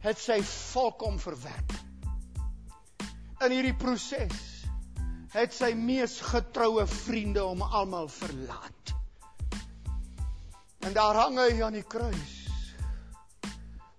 het 0.00 0.18
sy 0.18 0.42
volk 0.42 1.00
hom 1.00 1.18
verwerp. 1.18 1.72
In 3.44 3.50
hierdie 3.50 3.76
proses 3.76 4.64
het 5.32 5.54
sy 5.54 5.72
mees 5.74 6.20
getroue 6.20 6.86
vriende 6.86 7.40
hom 7.40 7.62
almal 7.62 8.08
verlaat. 8.08 8.94
En 10.80 10.92
daar 10.92 11.14
hang 11.14 11.38
hy 11.38 11.62
aan 11.62 11.76
die 11.76 11.86
kruis. 11.86 12.39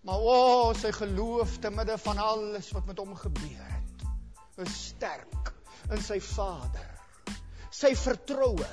Maar 0.02 0.18
o, 0.18 0.34
oh, 0.34 0.70
sy 0.74 0.90
geloof 0.98 1.60
te 1.62 1.70
midde 1.70 1.98
van 2.02 2.18
alles 2.18 2.72
wat 2.74 2.88
met 2.90 2.98
hom 2.98 3.14
gebeur 3.16 3.68
het, 3.70 4.06
is 4.64 4.78
sterk 4.88 5.52
in 5.94 6.02
sy 6.02 6.18
Vader. 6.26 6.88
Sy 7.70 7.92
vertroue 7.96 8.70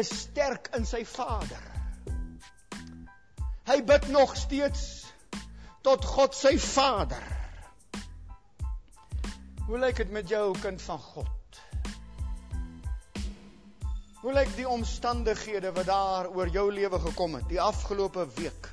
is 0.00 0.08
sterk 0.24 0.70
in 0.78 0.88
sy 0.88 1.02
Vader. 1.04 1.66
Hy 3.68 3.76
bid 3.84 4.08
nog 4.12 4.32
steeds 4.36 5.04
tot 5.84 6.04
God 6.08 6.36
sy 6.36 6.56
Vader. 6.60 7.28
Hoe 9.68 9.80
lyk 9.80 10.00
dit 10.00 10.10
met 10.12 10.28
jou 10.28 10.46
kind 10.60 10.80
van 10.86 11.00
God? 11.00 11.60
Hoe 14.24 14.32
lyk 14.32 14.56
die 14.56 14.68
omstandighede 14.68 15.72
wat 15.76 15.88
daar 15.88 16.30
oor 16.32 16.48
jou 16.48 16.70
lewe 16.72 17.00
gekom 17.10 17.36
het 17.36 17.48
die 17.52 17.60
afgelope 17.60 18.24
week? 18.40 18.72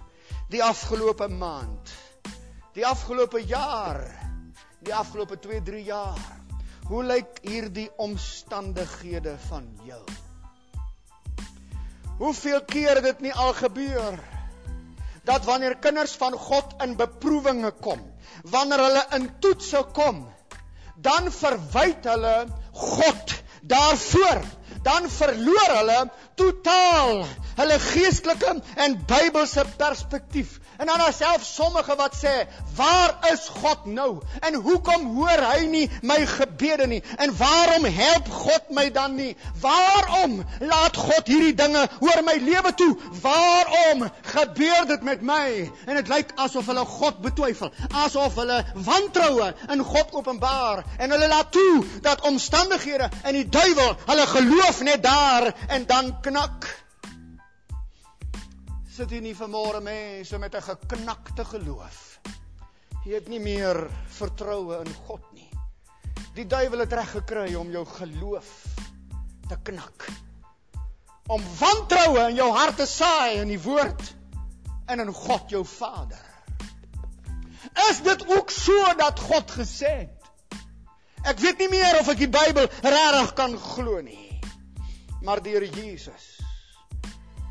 Die 0.52 0.60
afgelope 0.64 1.30
maand, 1.32 1.92
die 2.76 2.84
afgelope 2.84 3.40
jaar, 3.48 4.02
die 4.84 4.92
afgelope 4.96 5.38
2, 5.40 5.62
3 5.64 5.84
jaar. 5.88 6.20
Hoe 6.90 7.04
lyk 7.08 7.40
hierdie 7.48 7.88
omstandighede 8.04 9.38
van 9.48 9.70
jou? 9.88 10.02
Hoeveel 12.20 12.60
keer 12.68 13.00
het 13.00 13.08
dit 13.08 13.22
nie 13.30 13.34
al 13.34 13.54
gebeur 13.62 14.20
dat 15.24 15.46
wanneer 15.48 15.78
kinders 15.80 16.18
van 16.20 16.36
God 16.36 16.76
in 16.84 16.98
beproewinge 17.00 17.72
kom, 17.80 18.02
wanneer 18.52 18.84
hulle 18.90 19.06
in 19.16 19.30
toetse 19.40 19.86
kom, 19.96 20.26
dan 21.00 21.32
verwyd 21.32 22.10
hulle 22.12 22.36
God 22.76 23.38
daarvoor 23.62 24.42
dan 24.84 25.10
verloor 25.10 25.76
hulle 25.78 26.00
totaal 26.36 27.26
hulle 27.60 27.80
geestelike 27.80 28.56
en 28.76 28.98
Bybelse 29.06 29.66
perspektief. 29.78 30.60
En 30.82 30.88
dan 30.88 31.00
alself 31.00 31.44
sommige 31.46 31.96
wat 31.96 32.16
sê, 32.16 32.48
"Waar 32.76 33.18
is 33.32 33.48
God 33.62 33.86
nou? 33.86 34.18
En 34.40 34.54
hoekom 34.54 35.16
hoor 35.16 35.42
hy 35.54 35.66
nie 35.66 35.90
my 36.02 36.26
gebede 36.26 36.88
nie? 36.88 37.04
En 37.18 37.38
waarom 37.38 37.86
help 37.86 38.32
God 38.32 38.70
my 38.70 38.92
dan 38.92 39.16
nie? 39.16 39.38
Waarom 39.60 40.44
laat 40.60 40.98
God 40.98 41.28
hierdie 41.28 41.54
dinge 41.54 41.90
oor 42.00 42.24
my 42.24 42.38
lewe 42.42 42.74
toe? 42.74 42.98
Waarom 43.22 44.10
gebeur 44.22 44.86
dit 44.88 45.04
met 45.04 45.22
my?" 45.22 45.72
En 45.86 45.96
dit 45.96 46.08
lyk 46.08 46.32
asof 46.36 46.66
hulle 46.66 46.86
God 46.86 47.22
betwyfel, 47.22 47.72
asof 47.92 48.36
hulle 48.36 48.66
wantroue 48.74 49.54
in 49.70 49.84
God 49.84 50.12
openbaar 50.12 50.84
en 50.98 51.12
hulle 51.12 51.28
laat 51.28 51.52
toe 51.52 51.86
dat 52.02 52.22
omstandighede 52.22 53.10
en 53.22 53.34
die 53.34 53.50
duiwel 53.50 53.98
hulle 54.06 54.28
geloof 54.28 54.82
net 54.82 55.04
daar 55.04 55.54
en 55.68 55.86
dan 55.86 56.22
knak 56.22 56.82
sit 59.02 59.16
hier 59.16 59.24
nie 59.26 59.34
vanmôre 59.34 59.80
mense 59.82 60.38
met 60.38 60.54
'n 60.56 60.62
geknakte 60.62 61.44
geloof. 61.46 62.20
Jy 63.06 63.14
het 63.14 63.28
nie 63.28 63.40
meer 63.40 63.90
vertroue 64.18 64.78
in 64.86 64.94
God 65.08 65.24
nie. 65.34 65.50
Die 66.36 66.46
duiwel 66.46 66.80
het 66.80 66.94
reg 66.94 67.10
gekry 67.12 67.56
om 67.56 67.72
jou 67.72 67.86
geloof 67.86 68.50
te 69.50 69.58
knak. 69.64 70.06
Om 71.28 71.42
wantroue 71.60 72.28
in 72.30 72.36
jou 72.36 72.52
hart 72.54 72.78
te 72.78 72.86
saai 72.86 73.40
in 73.42 73.48
die 73.48 73.62
woord 73.62 74.14
en 74.86 75.00
in 75.00 75.14
God 75.14 75.50
jou 75.50 75.66
Vader. 75.66 76.26
Is 77.90 78.02
dit 78.02 78.28
ook 78.28 78.52
so 78.52 78.94
dat 78.98 79.20
God 79.20 79.52
gesê 79.52 79.96
het? 80.06 80.30
Ek 81.24 81.40
weet 81.40 81.58
nie 81.58 81.70
meer 81.70 82.00
of 82.00 82.08
ek 82.08 82.18
die 82.18 82.30
Bybel 82.30 82.70
regtig 82.82 83.34
kan 83.34 83.58
glo 83.58 84.02
nie. 84.02 84.40
Maar 85.22 85.42
Here 85.42 85.70
Jesus 85.70 86.41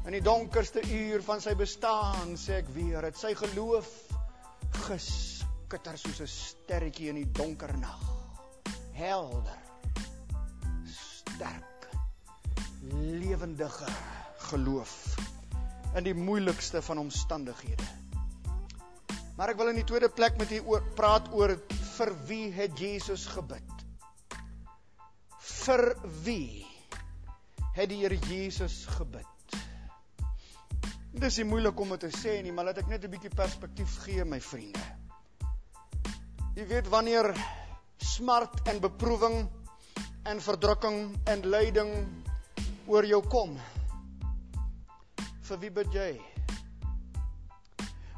In 0.08 0.14
die 0.16 0.22
donkerste 0.24 0.80
uur 0.80 1.20
van 1.22 1.42
sy 1.44 1.52
bestaan 1.58 2.32
sê 2.40 2.62
ek 2.62 2.70
weer, 2.72 3.04
het 3.04 3.18
sy 3.20 3.34
geloof 3.36 3.88
geskitter 4.86 5.98
soos 6.00 6.22
'n 6.24 6.30
sterretjie 6.34 7.10
in 7.12 7.18
die 7.20 7.32
donker 7.36 7.76
nag. 7.76 8.00
Helder. 8.96 9.60
Sterk. 10.88 11.90
Lewendige 13.20 13.92
geloof 14.48 14.94
in 15.94 16.04
die 16.04 16.14
moeilikste 16.14 16.82
van 16.82 16.98
omstandighede. 16.98 17.88
Maar 19.36 19.52
ek 19.52 19.60
wil 19.60 19.68
in 19.68 19.80
die 19.82 19.88
tweede 19.88 20.08
plek 20.08 20.38
met 20.38 20.50
u 20.52 20.60
oor 20.64 20.82
praat 20.96 21.28
oor 21.32 21.58
vir 21.96 22.14
wie 22.26 22.52
het 22.52 22.78
Jesus 22.78 23.26
gebid? 23.26 23.84
Vir 25.40 25.84
wie 26.24 26.66
het 27.76 27.88
die 27.88 28.00
Here 28.00 28.16
Jesus 28.16 28.86
gebid? 28.96 29.39
Dit 31.20 31.28
is 31.28 31.36
nie 31.42 31.50
moeilik 31.50 31.80
om 31.84 31.90
dit 31.92 32.00
te 32.00 32.08
sê 32.16 32.38
nie, 32.40 32.48
maar 32.48 32.70
laat 32.70 32.78
ek 32.80 32.86
net 32.88 33.02
'n 33.04 33.10
bietjie 33.12 33.30
perspektief 33.36 33.96
gee, 34.06 34.24
my 34.24 34.38
vriende. 34.40 34.80
Jy 36.56 36.64
weet 36.66 36.88
wanneer 36.88 37.36
smart 37.98 38.56
en 38.64 38.80
beproewing 38.80 39.36
en 40.24 40.40
verdrukking 40.40 41.12
en 41.26 41.44
lyding 41.44 41.92
oor 42.86 43.04
jou 43.04 43.20
kom. 43.28 43.60
Vir 45.42 45.58
wie 45.58 45.70
bid 45.70 45.92
jy? 45.92 46.20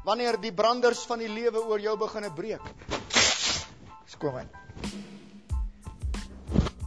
Wanneer 0.05 0.39
die 0.39 0.53
branders 0.53 1.03
van 1.03 1.19
die 1.19 1.27
lewe 1.27 1.59
oor 1.59 1.79
jou 1.79 1.97
begine 1.97 2.31
breek. 2.31 2.63
Skoon 4.05 4.33
my. 4.33 4.47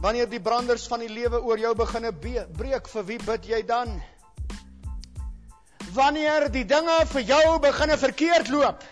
Wanneer 0.01 0.29
die 0.29 0.41
branders 0.41 0.87
van 0.87 0.99
die 0.99 1.13
lewe 1.13 1.43
oor 1.43 1.59
jou 1.59 1.75
begine 1.75 2.11
breek, 2.11 2.87
vir 2.87 3.03
wie 3.03 3.19
bid 3.19 3.45
jy 3.45 3.61
dan? 3.61 4.01
Wanneer 5.97 6.47
die 6.53 6.65
dinge 6.67 6.97
vir 7.11 7.25
jou 7.33 7.57
begine 7.63 7.97
verkeerd 7.97 8.51
loop. 8.53 8.85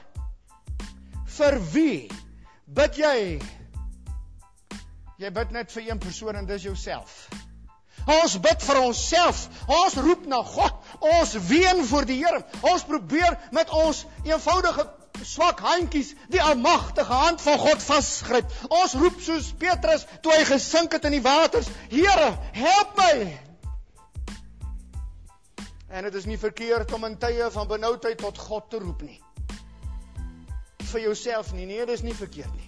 Vir 1.38 1.60
wie 1.72 2.00
bid 2.66 2.98
jy? 3.00 3.18
Jy 5.22 5.32
bid 5.32 5.52
net 5.56 5.72
vir 5.72 5.90
een 5.90 6.02
persoon 6.02 6.42
en 6.42 6.48
dis 6.50 6.66
jouself. 6.68 7.28
Ons 8.06 8.36
bid 8.42 8.62
vir 8.62 8.82
onsself. 8.82 9.46
Ons 9.72 9.96
roep 10.06 10.26
na 10.30 10.42
God. 10.46 10.76
Ons 11.00 11.34
ween 11.48 11.82
voor 11.88 12.06
die 12.06 12.20
Here. 12.22 12.44
Ons 12.62 12.86
probeer 12.86 13.38
met 13.56 13.72
ons 13.74 14.04
eenvoudige 14.28 14.86
swak 15.24 15.62
handjies 15.64 16.12
die 16.30 16.42
almagtige 16.44 17.14
hand 17.14 17.42
van 17.42 17.58
God 17.64 17.82
vasgryp. 17.82 18.52
Ons 18.68 18.94
roep 19.00 19.22
soos 19.24 19.50
Petrus 19.58 20.06
toe 20.22 20.36
hy 20.36 20.44
gesink 20.52 20.94
het 20.94 21.08
in 21.08 21.18
die 21.18 21.24
waters: 21.26 21.72
Here, 21.90 22.36
help 22.60 22.98
my. 23.00 23.45
En 25.96 26.04
dit 26.04 26.16
is 26.20 26.26
nie 26.28 26.38
verkeerd 26.40 26.94
om 26.94 27.06
in 27.08 27.14
tye 27.18 27.46
van 27.52 27.68
benoudheid 27.68 28.18
tot 28.20 28.38
God 28.38 28.66
te 28.70 28.80
roep 28.84 29.04
nie. 29.08 29.22
Vir 30.92 31.02
jouself 31.06 31.54
nie, 31.56 31.66
nee, 31.70 31.86
dit 31.86 31.96
is 31.96 32.04
nie 32.04 32.16
verkeerd 32.16 32.52
nie. 32.56 32.68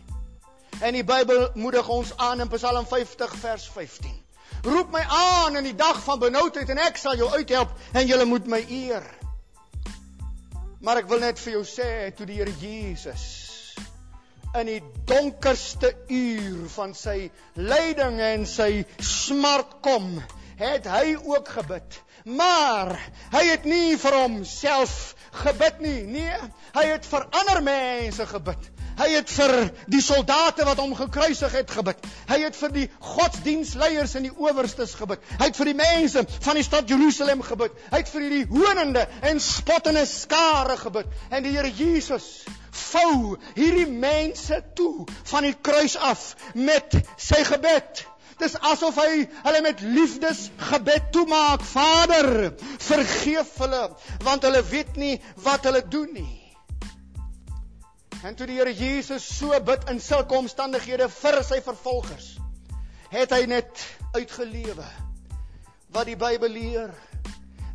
En 0.80 0.96
die 0.96 1.04
Bybel 1.04 1.50
moedig 1.60 1.90
ons 1.92 2.13
aan 2.24 2.46
in 2.46 2.52
Psalm 2.54 2.88
50 2.88 3.36
vers 3.42 3.66
15. 3.74 4.16
Roep 4.63 4.96
my 4.96 5.04
aan 5.04 5.60
in 5.60 5.68
die 5.68 5.76
dag 5.76 6.00
van 6.06 6.22
benoudheid 6.24 6.72
en 6.72 6.80
ek 6.86 7.02
sal 7.02 7.20
jou 7.20 7.28
uithelp 7.36 7.76
en 7.92 8.08
jy 8.08 8.24
moet 8.32 8.48
my 8.48 8.62
eer. 8.63 9.04
Maar 10.80 11.04
ek 11.04 11.12
wil 11.12 11.20
net 11.20 11.44
vir 11.44 11.58
jou 11.58 11.66
sê 11.68 11.92
toe 12.16 12.30
die 12.30 12.40
Here 12.40 12.56
Jesus 12.63 13.28
in 14.56 14.72
die 14.72 14.82
donkerste 15.10 15.92
uur 16.08 16.63
van 16.78 16.96
sy 16.96 17.28
lyding 17.60 18.22
en 18.24 18.48
sy 18.48 18.86
smart 19.04 19.82
kom, 19.84 20.13
het 20.58 20.88
hy 20.88 21.18
ook 21.20 21.52
gebid. 21.60 22.00
Maar 22.28 22.98
hy 23.32 23.44
het 23.48 23.63
nie 23.63 23.96
vir 24.00 24.16
homself 24.20 25.16
gebid 25.46 25.80
nie. 25.80 26.02
Nee, 26.12 26.40
hy 26.76 26.84
het 26.90 27.06
vir 27.08 27.24
ander 27.40 27.62
mense 27.63 28.26
gebid. 28.28 28.66
Hy 28.98 29.08
het 29.13 29.30
vir 29.30 29.54
die 29.94 30.02
soldate 30.02 30.66
wat 30.66 30.80
hom 30.82 30.96
gekruisig 30.98 31.54
het 31.54 31.72
gebid. 31.72 32.02
Hy 32.28 32.40
het 32.42 32.58
vir 32.58 32.74
die 32.74 32.86
godsdienstleiers 33.13 34.18
en 34.18 34.26
die 34.28 34.34
owerstes 34.34 34.96
gebid. 34.98 35.24
Hy 35.38 35.52
het 35.52 35.60
vir 35.60 35.72
die 35.72 35.78
mense 35.78 36.26
van 36.34 36.60
die 36.60 36.66
stad 36.66 36.90
Jerusalem 36.90 37.46
gebid. 37.46 37.78
Hy 37.94 38.02
het 38.02 38.12
vir 38.12 38.28
die 38.34 38.44
honende 38.50 39.06
en 39.22 39.40
spottende 39.44 40.04
skare 40.10 40.76
gebid. 40.82 41.13
En 41.30 41.46
die 41.46 41.54
Here 41.56 41.72
Jesus 41.72 42.44
vou 42.78 43.38
hierdie 43.56 43.88
mense 43.88 44.60
toe 44.76 45.06
van 45.32 45.48
die 45.48 45.56
kruis 45.56 45.96
af 45.96 46.34
met 46.58 46.98
sy 47.16 47.44
gebed. 47.48 48.04
Dis 48.38 48.54
asof 48.69 48.97
hy 49.02 49.23
hulle 49.26 49.62
met 49.65 49.82
liefdesgebed 49.82 51.12
toemaak. 51.15 51.63
Vader, 51.65 52.54
vergeef 52.86 53.56
hulle 53.63 53.84
want 54.26 54.45
hulle 54.45 54.62
weet 54.69 54.97
nie 55.02 55.15
wat 55.45 55.65
hulle 55.65 55.82
doen 55.88 56.12
nie. 56.13 56.36
En 58.26 58.36
toe 58.36 58.47
die 58.50 58.58
Here 58.58 58.73
Jesus 58.73 59.26
so 59.26 59.58
bid 59.62 59.89
in 59.89 60.00
sulke 60.02 60.38
omstandighede 60.38 61.10
vir 61.13 61.41
sy 61.45 61.60
vervolgers, 61.65 62.32
het 63.13 63.34
hy 63.34 63.45
net 63.50 63.84
uitgelewe 64.17 64.86
wat 65.93 66.10
die 66.10 66.17
Bybel 66.19 66.52
leer 66.52 66.93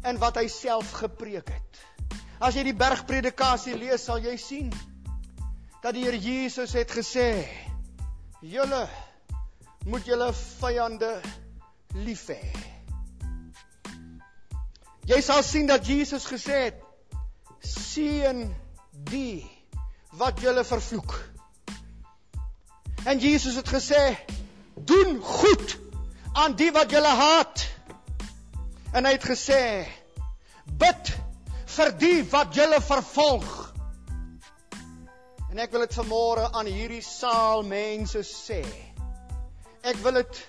en 0.07 0.19
wat 0.23 0.41
hy 0.41 0.49
self 0.51 0.91
gepreek 0.99 1.49
het. 1.55 1.83
As 2.43 2.59
jy 2.59 2.67
die 2.67 2.77
bergpredikasie 2.77 3.77
lees, 3.79 4.03
sal 4.03 4.23
jy 4.23 4.35
sien 4.39 4.73
dat 5.83 5.95
die 5.95 6.05
Here 6.07 6.19
Jesus 6.19 6.75
het 6.79 6.91
gesê: 6.91 7.47
"Julle 8.43 8.87
moet 9.85 10.05
julle 10.07 10.33
vyande 10.61 11.21
lief 11.95 12.29
hê." 12.29 12.43
Jy 15.07 15.21
sal 15.21 15.43
sien 15.43 15.67
dat 15.67 15.87
Jesus 15.87 16.27
gesê 16.27 16.59
het: 16.71 16.85
"Seën 17.61 18.55
die 19.11 19.63
wat 20.13 20.41
julle 20.41 20.65
vervloek. 20.65 21.31
En 23.05 23.19
Jesus 23.19 23.55
het 23.55 23.69
gesê: 23.69 24.17
"Doen 24.75 25.21
goed 25.23 25.79
aan 26.33 26.57
die 26.57 26.73
wat 26.73 26.91
julle 26.91 27.09
haat." 27.09 27.67
En 28.93 29.05
hy 29.05 29.13
het 29.13 29.25
gesê: 29.25 29.87
"Bid 30.65 31.13
vir 31.65 31.99
die 31.99 32.23
wat 32.31 32.55
julle 32.55 32.81
vervolg." 32.81 33.73
En 35.51 35.59
ek 35.59 35.71
wil 35.71 35.81
dit 35.81 35.95
vanmôre 35.95 36.53
aan 36.53 36.67
hierdie 36.67 37.03
saal 37.03 37.63
mense 37.63 38.23
sê. 38.23 38.92
Ek 39.83 39.97
wil 40.05 40.15
dit 40.21 40.41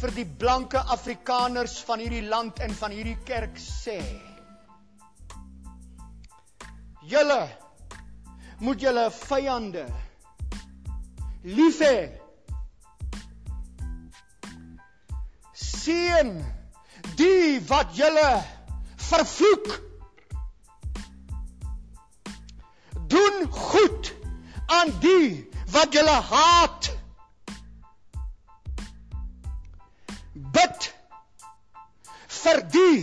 vir 0.00 0.12
die 0.16 0.26
blanke 0.26 0.80
Afrikaners 0.90 1.76
van 1.86 2.00
hierdie 2.02 2.24
land 2.26 2.58
en 2.64 2.72
van 2.74 2.90
hierdie 2.90 3.18
kerk 3.28 3.60
sê. 3.62 4.00
Julle 7.06 7.44
moet 8.58 8.82
julle 8.82 9.04
vyande 9.14 9.84
lief 11.46 11.78
hê. 11.86 12.08
Seën 15.54 16.34
die 17.22 17.60
wat 17.70 17.94
julle 17.94 18.28
vervloek. 19.12 19.70
Doen 23.14 23.46
goed 23.62 24.12
aan 24.66 24.90
die 25.06 25.46
wat 25.70 25.94
julle 25.94 26.18
haat. 26.34 26.90
Vir 32.46 32.62
die 32.70 33.00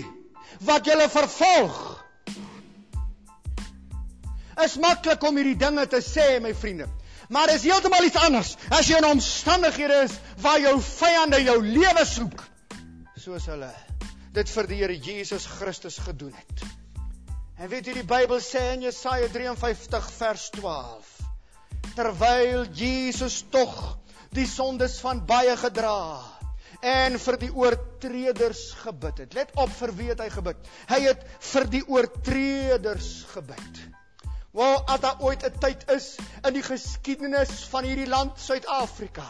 wat 0.64 0.88
julle 0.88 1.10
vervolg 1.12 1.80
is 4.64 4.76
maklik 4.80 5.24
om 5.28 5.40
hierdie 5.40 5.58
dinge 5.60 5.86
te 5.90 6.00
sê, 6.06 6.38
my 6.40 6.54
vriende. 6.54 6.86
Maar 7.34 7.50
dis 7.56 7.66
heeltemal 7.66 8.06
iets 8.06 8.20
anders 8.22 8.54
as 8.70 8.88
jy 8.88 9.00
in 9.02 9.08
omstandighede 9.10 10.04
is 10.06 10.14
waar 10.44 10.60
jou 10.62 10.76
vyande 10.86 11.42
jou 11.42 11.58
lewe 11.66 12.06
soek, 12.08 12.44
soos 13.18 13.48
hulle 13.50 13.72
dit 14.34 14.50
vir 14.50 14.70
die 14.70 14.80
Here 14.82 14.96
Jesus 14.98 15.46
Christus 15.60 16.00
gedoen 16.06 16.34
het. 16.34 16.64
En 17.62 17.70
weet 17.70 17.90
jy 17.90 17.98
die 18.00 18.08
Bybel 18.08 18.42
sê 18.42 18.64
in 18.74 18.86
Jesaja 18.86 19.30
53 19.34 20.08
vers 20.18 20.48
12, 20.56 21.12
terwyl 21.98 22.64
Jesus 22.74 23.44
tog 23.54 23.76
die 24.34 24.48
sondes 24.50 24.98
van 25.04 25.22
baie 25.30 25.54
gedra 25.62 25.98
en 26.84 27.16
vir 27.26 27.38
die 27.40 27.52
oortreders 27.56 28.64
gebid 28.84 29.24
het. 29.24 29.34
Let 29.38 29.56
op 29.56 29.72
vir 29.80 29.96
wie 29.96 30.10
het 30.12 30.20
hy 30.20 30.30
gebid? 30.34 30.70
Hy 30.92 31.00
het 31.08 31.24
vir 31.54 31.70
die 31.72 31.84
oortreders 31.88 33.12
gebid. 33.32 33.82
Wel, 34.54 34.76
as 34.86 35.00
daar 35.02 35.24
ooit 35.24 35.44
'n 35.48 35.60
tyd 35.60 35.88
is 35.90 36.18
in 36.44 36.54
die 36.54 36.64
geskiedenis 36.64 37.64
van 37.72 37.84
hierdie 37.84 38.10
land 38.10 38.40
Suid-Afrika 38.40 39.30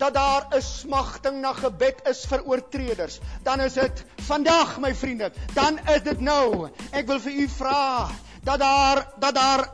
dat 0.00 0.14
daar 0.14 0.46
'n 0.48 0.62
smagting 0.62 1.40
na 1.40 1.52
gebed 1.52 2.08
is 2.08 2.24
vir 2.24 2.44
oortreders, 2.44 3.18
dan 3.42 3.60
is 3.60 3.72
dit 3.72 4.04
vandag, 4.16 4.78
my 4.78 4.94
vriende. 4.94 5.32
Dan 5.54 5.78
is 5.78 6.02
dit 6.02 6.20
nou. 6.20 6.70
Ek 6.90 7.06
wil 7.06 7.20
vir 7.20 7.32
u 7.32 7.48
vra, 7.48 8.10
dat 8.44 8.58
daar 8.58 9.06
dat 9.18 9.34
daar 9.34 9.68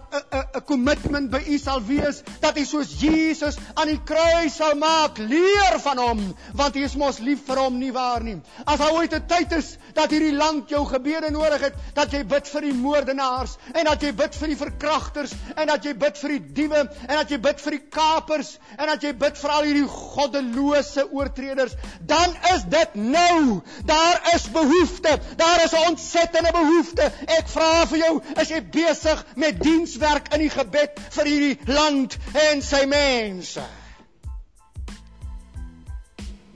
'n 0.54 0.64
kommitment 0.64 1.30
by 1.30 1.42
u 1.46 1.58
sal 1.58 1.82
wees 1.82 2.22
dat 2.40 2.58
u 2.58 2.64
soos 2.64 3.00
Jesus 3.00 3.56
aan 3.74 3.86
die 3.86 4.02
kruis 4.02 4.56
sal 4.56 4.74
maak 4.74 5.18
leer 5.18 5.80
van 5.80 5.98
hom 5.98 6.36
want 6.54 6.76
u 6.76 6.82
is 6.82 6.96
mos 6.96 7.18
lief 7.18 7.44
vir 7.46 7.56
hom 7.56 7.78
nie 7.78 7.92
waar 7.92 8.22
nie? 8.22 8.40
As 8.64 8.78
daar 8.78 8.92
ooit 8.92 9.14
'n 9.14 9.26
tyd 9.26 9.52
is 9.52 9.76
dat 9.96 10.12
hierdie 10.12 10.34
land 10.36 10.70
jou 10.70 10.82
gebede 10.86 11.30
nodig 11.34 11.66
het 11.68 11.76
dat 11.96 12.12
jy 12.12 12.22
bid 12.28 12.48
vir 12.52 12.66
die 12.68 12.74
moordenaars 12.76 13.56
en 13.72 13.88
dat 13.88 14.02
jy 14.02 14.12
bid 14.16 14.36
vir 14.40 14.52
die 14.52 14.58
verkragters 14.60 15.34
en 15.56 15.70
dat 15.72 15.84
jy 15.84 15.94
bid 15.98 16.20
vir 16.22 16.34
die 16.36 16.42
diewe 16.60 16.82
en 16.84 17.14
dat 17.14 17.32
jy 17.32 17.38
bid 17.46 17.62
vir 17.64 17.78
die 17.78 17.84
kapers 17.96 18.52
en 18.76 18.92
dat 18.92 19.06
jy 19.06 19.12
bid 19.24 19.40
vir 19.40 19.54
al 19.56 19.68
hierdie 19.68 19.86
goddelose 19.92 21.06
oortreders. 21.10 21.76
Dan 22.00 22.36
is 22.54 22.66
dit 22.72 22.94
nou. 22.94 23.62
Daar 23.88 24.20
is 24.34 24.48
behoefte. 24.52 25.16
Daar 25.36 25.64
is 25.64 25.72
'n 25.72 25.88
ontsettende 25.92 26.52
behoefte. 26.52 27.12
Ek 27.38 27.48
vra 27.48 27.86
vir 27.86 27.98
jou 27.98 28.22
is 28.40 28.48
jy 28.48 28.60
besig 28.60 29.24
met 29.36 29.62
dienswerk 29.62 30.32
in 30.34 30.40
die 30.40 30.50
gebed 30.50 31.00
vir 31.10 31.24
hierdie 31.24 31.58
land 31.66 32.16
en 32.50 32.62
sy 32.62 32.84
mense. 32.86 33.64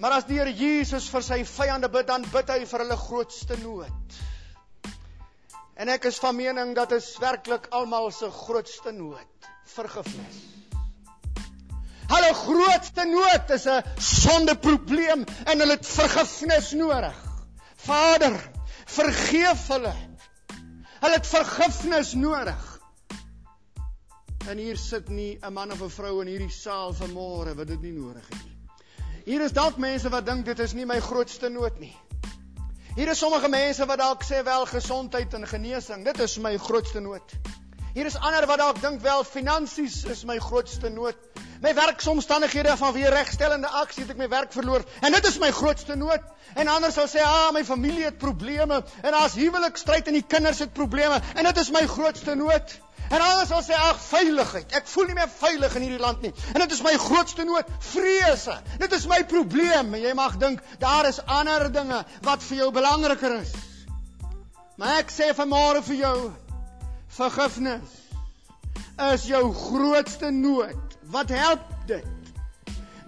Maar 0.00 0.16
as 0.16 0.26
die 0.28 0.38
Here 0.38 0.52
Jesus 0.56 1.10
vir 1.12 1.24
sy 1.24 1.42
vyande 1.44 1.90
bid, 1.92 2.06
dan 2.08 2.24
bid 2.32 2.48
hy 2.48 2.62
vir 2.64 2.84
hulle 2.84 2.96
grootste 2.96 3.58
nood. 3.60 4.20
En 5.80 5.92
ek 5.92 6.08
is 6.08 6.20
van 6.20 6.36
mening 6.36 6.72
dat 6.76 6.92
dit 6.92 7.08
werklik 7.20 7.68
almal 7.76 8.08
se 8.12 8.30
grootste 8.32 8.92
nood 8.96 9.50
vergifnis. 9.74 10.38
Hulle 12.10 12.30
grootste 12.34 13.04
nood 13.06 13.52
is 13.54 13.66
'n 13.66 13.84
sondeprobleem 13.96 15.24
en 15.46 15.60
hulle 15.60 15.76
het 15.76 15.86
vergifnis 15.86 16.72
nodig. 16.72 17.16
Vader, 17.76 18.40
vergeef 18.86 19.68
hulle 19.68 19.94
Hulle 21.00 21.16
het 21.16 21.26
vergifnis 21.26 22.12
nodig. 22.12 22.80
En 24.48 24.58
hier 24.58 24.76
sit 24.76 25.08
nie 25.08 25.38
'n 25.40 25.52
man 25.52 25.72
of 25.72 25.80
'n 25.82 25.88
vrou 25.88 26.20
in 26.20 26.28
hierdie 26.28 26.52
saal 26.52 26.94
vanmôre 26.94 27.54
wat 27.56 27.66
dit 27.66 27.80
nie 27.80 27.92
nodig 27.92 28.28
het 28.28 28.44
nie. 28.44 28.59
Hier 29.30 29.44
is 29.46 29.52
dalk 29.54 29.76
mense 29.78 30.10
wat 30.10 30.24
dink 30.26 30.42
dit 30.48 30.58
is 30.58 30.72
nie 30.74 30.84
my 30.90 30.96
grootste 30.98 31.46
nood 31.54 31.76
nie. 31.78 31.92
Hier 32.96 33.12
is 33.12 33.20
sommige 33.22 33.46
mense 33.52 33.86
wat 33.86 34.00
dalk 34.02 34.24
sê 34.26 34.40
wel 34.42 34.64
gesondheid 34.66 35.36
en 35.38 35.46
genesing, 35.46 36.02
dit 36.02 36.18
is 36.24 36.34
my 36.42 36.56
grootste 36.58 36.98
nood. 37.04 37.36
Hier 37.94 38.10
is 38.10 38.16
ander 38.18 38.48
wat 38.50 38.58
dalk 38.58 38.80
dink 38.82 38.98
wel 39.06 39.22
finansies 39.22 40.00
is 40.10 40.24
my 40.26 40.40
grootste 40.42 40.90
nood. 40.90 41.14
My 41.62 41.76
werksomstandighede 41.78 42.74
van 42.82 42.92
weer 42.98 43.14
regstellende 43.14 43.70
aksie 43.84 44.02
het 44.02 44.16
ek 44.16 44.18
my 44.18 44.28
werk 44.34 44.50
verloor 44.56 44.82
en 44.98 45.14
dit 45.14 45.30
is 45.30 45.38
my 45.38 45.54
grootste 45.54 45.94
nood. 45.94 46.26
En 46.58 46.74
ander 46.74 46.90
sal 46.90 47.06
sê, 47.06 47.22
"Ah, 47.22 47.52
my 47.54 47.62
familie 47.64 48.10
het 48.10 48.18
probleme 48.18 48.82
en 48.82 49.10
daar's 49.14 49.38
huwelikstryd 49.38 50.10
en 50.10 50.18
die 50.18 50.26
kinders 50.26 50.58
het 50.58 50.72
probleme 50.72 51.22
en 51.36 51.44
dit 51.44 51.56
is 51.56 51.70
my 51.70 51.86
grootste 51.86 52.34
nood." 52.34 52.80
En 53.10 53.20
ander 53.20 53.46
sal 53.46 53.62
sê, 53.62 53.74
"Ag, 53.74 53.98
veiligheid. 54.00 54.72
Ek 54.72 54.86
voel 54.86 55.04
nie 55.04 55.14
meer 55.14 55.28
veilig 55.38 55.74
in 55.74 55.82
hierdie 55.82 55.98
land 55.98 56.20
nie. 56.22 56.32
En 56.54 56.60
dit 56.60 56.72
is 56.72 56.82
my 56.82 56.92
grootste 56.96 57.44
nood, 57.44 57.66
vrese. 57.78 58.60
Dit 58.78 58.92
is 58.92 59.06
my 59.06 59.24
probleem." 59.24 59.94
En 59.94 60.00
jy 60.00 60.12
mag 60.14 60.36
dink, 60.36 60.60
daar 60.78 61.06
is 61.08 61.18
ander 61.26 61.72
dinge 61.72 62.04
wat 62.22 62.42
vir 62.42 62.56
jou 62.56 62.70
belangriker 62.70 63.40
is. 63.40 63.50
Maar 64.76 64.98
ek 64.98 65.10
sê 65.10 65.34
vanmôre 65.34 65.82
vir 65.82 65.96
jou, 65.96 66.32
vergifnis 67.08 67.98
is 69.12 69.24
jou 69.24 69.54
grootste 69.54 70.30
nood. 70.30 70.96
Wat 71.10 71.28
help 71.28 71.60
dit? 71.86 72.06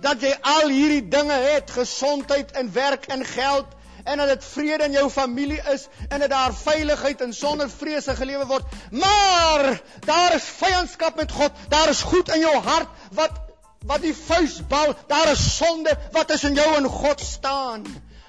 Dat 0.00 0.20
jy 0.20 0.32
al 0.40 0.68
hierdie 0.68 1.09
dinge 1.09 1.32
het, 1.32 1.70
gesondheid 1.70 2.50
en 2.50 2.72
werk 2.72 3.07
en 3.07 3.24
geld 3.24 3.66
en 4.05 4.18
dat 4.18 4.28
dit 4.28 4.44
vrede 4.44 4.84
in 4.84 4.92
jou 4.92 5.11
familie 5.11 5.61
is 5.72 5.86
en 6.09 6.20
dat 6.20 6.30
daar 6.30 6.55
veiligheid 6.55 7.20
en 7.20 7.34
sonder 7.34 7.70
vrese 7.70 8.16
gelewe 8.16 8.46
word. 8.46 8.64
Maar 8.90 9.80
daar 10.07 10.34
is 10.34 10.44
vyandskap 10.44 11.16
met 11.16 11.32
God. 11.32 11.50
Daar 11.68 11.88
is 11.88 12.03
goed 12.03 12.28
in 12.34 12.40
jou 12.40 12.57
hart 12.57 12.88
wat 13.12 13.40
wat 13.86 14.03
die 14.03 14.14
vuis 14.14 14.61
bal. 14.66 14.94
Daar 15.07 15.30
is 15.30 15.57
sonde 15.57 15.98
wat 16.12 16.28
tussen 16.28 16.55
jou 16.55 16.74
en 16.76 16.84
God 16.86 17.20
staan. 17.20 17.86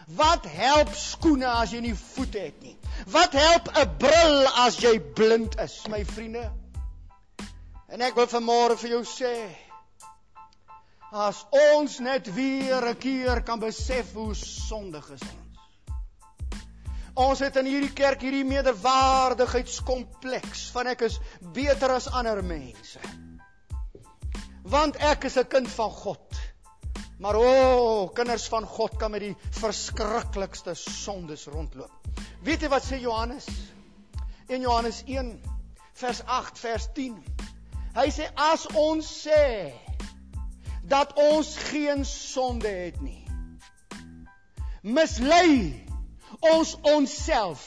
Wat 0.07 0.45
help 0.45 0.89
skoene 0.95 1.47
as 1.47 1.71
jy 1.71 1.79
nie 1.79 1.95
voete 1.95 2.39
het 2.39 2.61
nie? 2.61 2.77
Wat 3.07 3.33
help 3.33 3.69
'n 3.77 3.97
bril 3.97 4.47
as 4.47 4.77
jy 4.77 4.99
blind 4.99 5.59
is, 5.59 5.81
my 5.89 6.05
vriende? 6.05 6.51
En 7.87 8.01
ek 8.01 8.15
wil 8.15 8.27
vanmôre 8.27 8.77
vir 8.77 8.89
jou 8.89 9.03
sê, 9.05 9.33
as 11.11 11.45
ons 11.49 11.99
net 11.99 12.33
weer 12.33 12.89
'n 12.89 12.97
keer 12.97 13.43
kan 13.43 13.59
besef 13.59 14.13
hoe 14.13 14.33
sondig 14.35 15.09
is 15.09 15.21
ons. 15.21 15.42
Ons 17.13 17.45
het 17.45 17.53
in 17.61 17.67
hierdie 17.69 17.93
kerk 17.93 18.23
hierdie 18.25 18.45
meerderwaardigheidskompleks 18.49 20.63
van 20.73 20.89
ek 20.89 21.05
is 21.05 21.21
beter 21.53 21.93
as 21.93 22.09
ander 22.09 22.41
mense. 22.45 22.99
Want 24.65 24.97
ek 24.97 25.23
is 25.29 25.37
'n 25.37 25.47
kind 25.47 25.69
van 25.69 25.91
God. 25.91 26.33
Maar 27.19 27.35
o, 27.35 27.43
oh, 27.43 28.13
kinders 28.13 28.47
van 28.49 28.65
God 28.65 28.97
kan 28.97 29.11
met 29.11 29.21
die 29.21 29.37
verskriklikste 29.51 30.73
sondes 30.73 31.45
rondloop. 31.45 31.91
Weet 32.41 32.61
jy 32.61 32.69
wat 32.69 32.83
sê 32.83 32.99
Johannes? 32.99 33.45
In 34.47 34.61
Johannes 34.61 35.03
1 35.05 35.41
vers 35.93 36.25
8 36.25 36.59
vers 36.59 36.87
10. 36.93 37.23
Hy 37.93 38.09
sê 38.09 38.31
as 38.35 38.67
ons 38.73 39.27
sê 39.27 39.71
dat 40.83 41.13
ons 41.13 41.57
geen 41.57 42.05
sonde 42.05 42.67
het 42.67 43.01
nie. 43.01 43.27
Mislei 44.81 45.82
ons 46.51 46.75
onsself. 46.81 47.63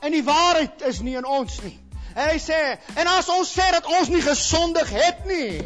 En 0.00 0.14
die 0.14 0.24
waarheid 0.24 0.82
is 0.86 1.00
nie 1.02 1.16
in 1.18 1.26
ons 1.26 1.60
nie. 1.62 1.76
En 2.14 2.30
hy 2.30 2.38
sê, 2.42 2.78
en 2.96 3.10
as 3.10 3.28
ons 3.30 3.50
sê 3.50 3.66
dat 3.74 3.86
ons 3.98 4.08
nie 4.10 4.22
gesondig 4.22 4.90
het 4.90 5.26
nie, 5.28 5.62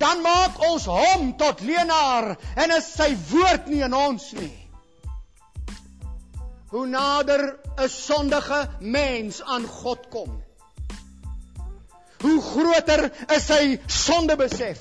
dan 0.00 0.22
maak 0.24 0.58
ons 0.68 0.86
hom 0.90 1.32
tot 1.38 1.60
leenaar 1.62 2.34
en 2.56 2.76
is 2.76 2.88
sy 2.96 3.12
woord 3.30 3.68
nie 3.70 3.82
in 3.86 3.94
ons 3.94 4.30
nie. 4.38 4.52
Hoe 6.74 6.86
nader 6.90 7.58
'n 7.78 7.88
sondige 7.88 8.68
mens 8.80 9.42
aan 9.42 9.66
God 9.66 10.08
kom, 10.10 10.42
hoe 12.24 12.40
groter 12.42 13.10
is 13.36 13.46
sy 13.46 13.78
sondebesef. 13.86 14.80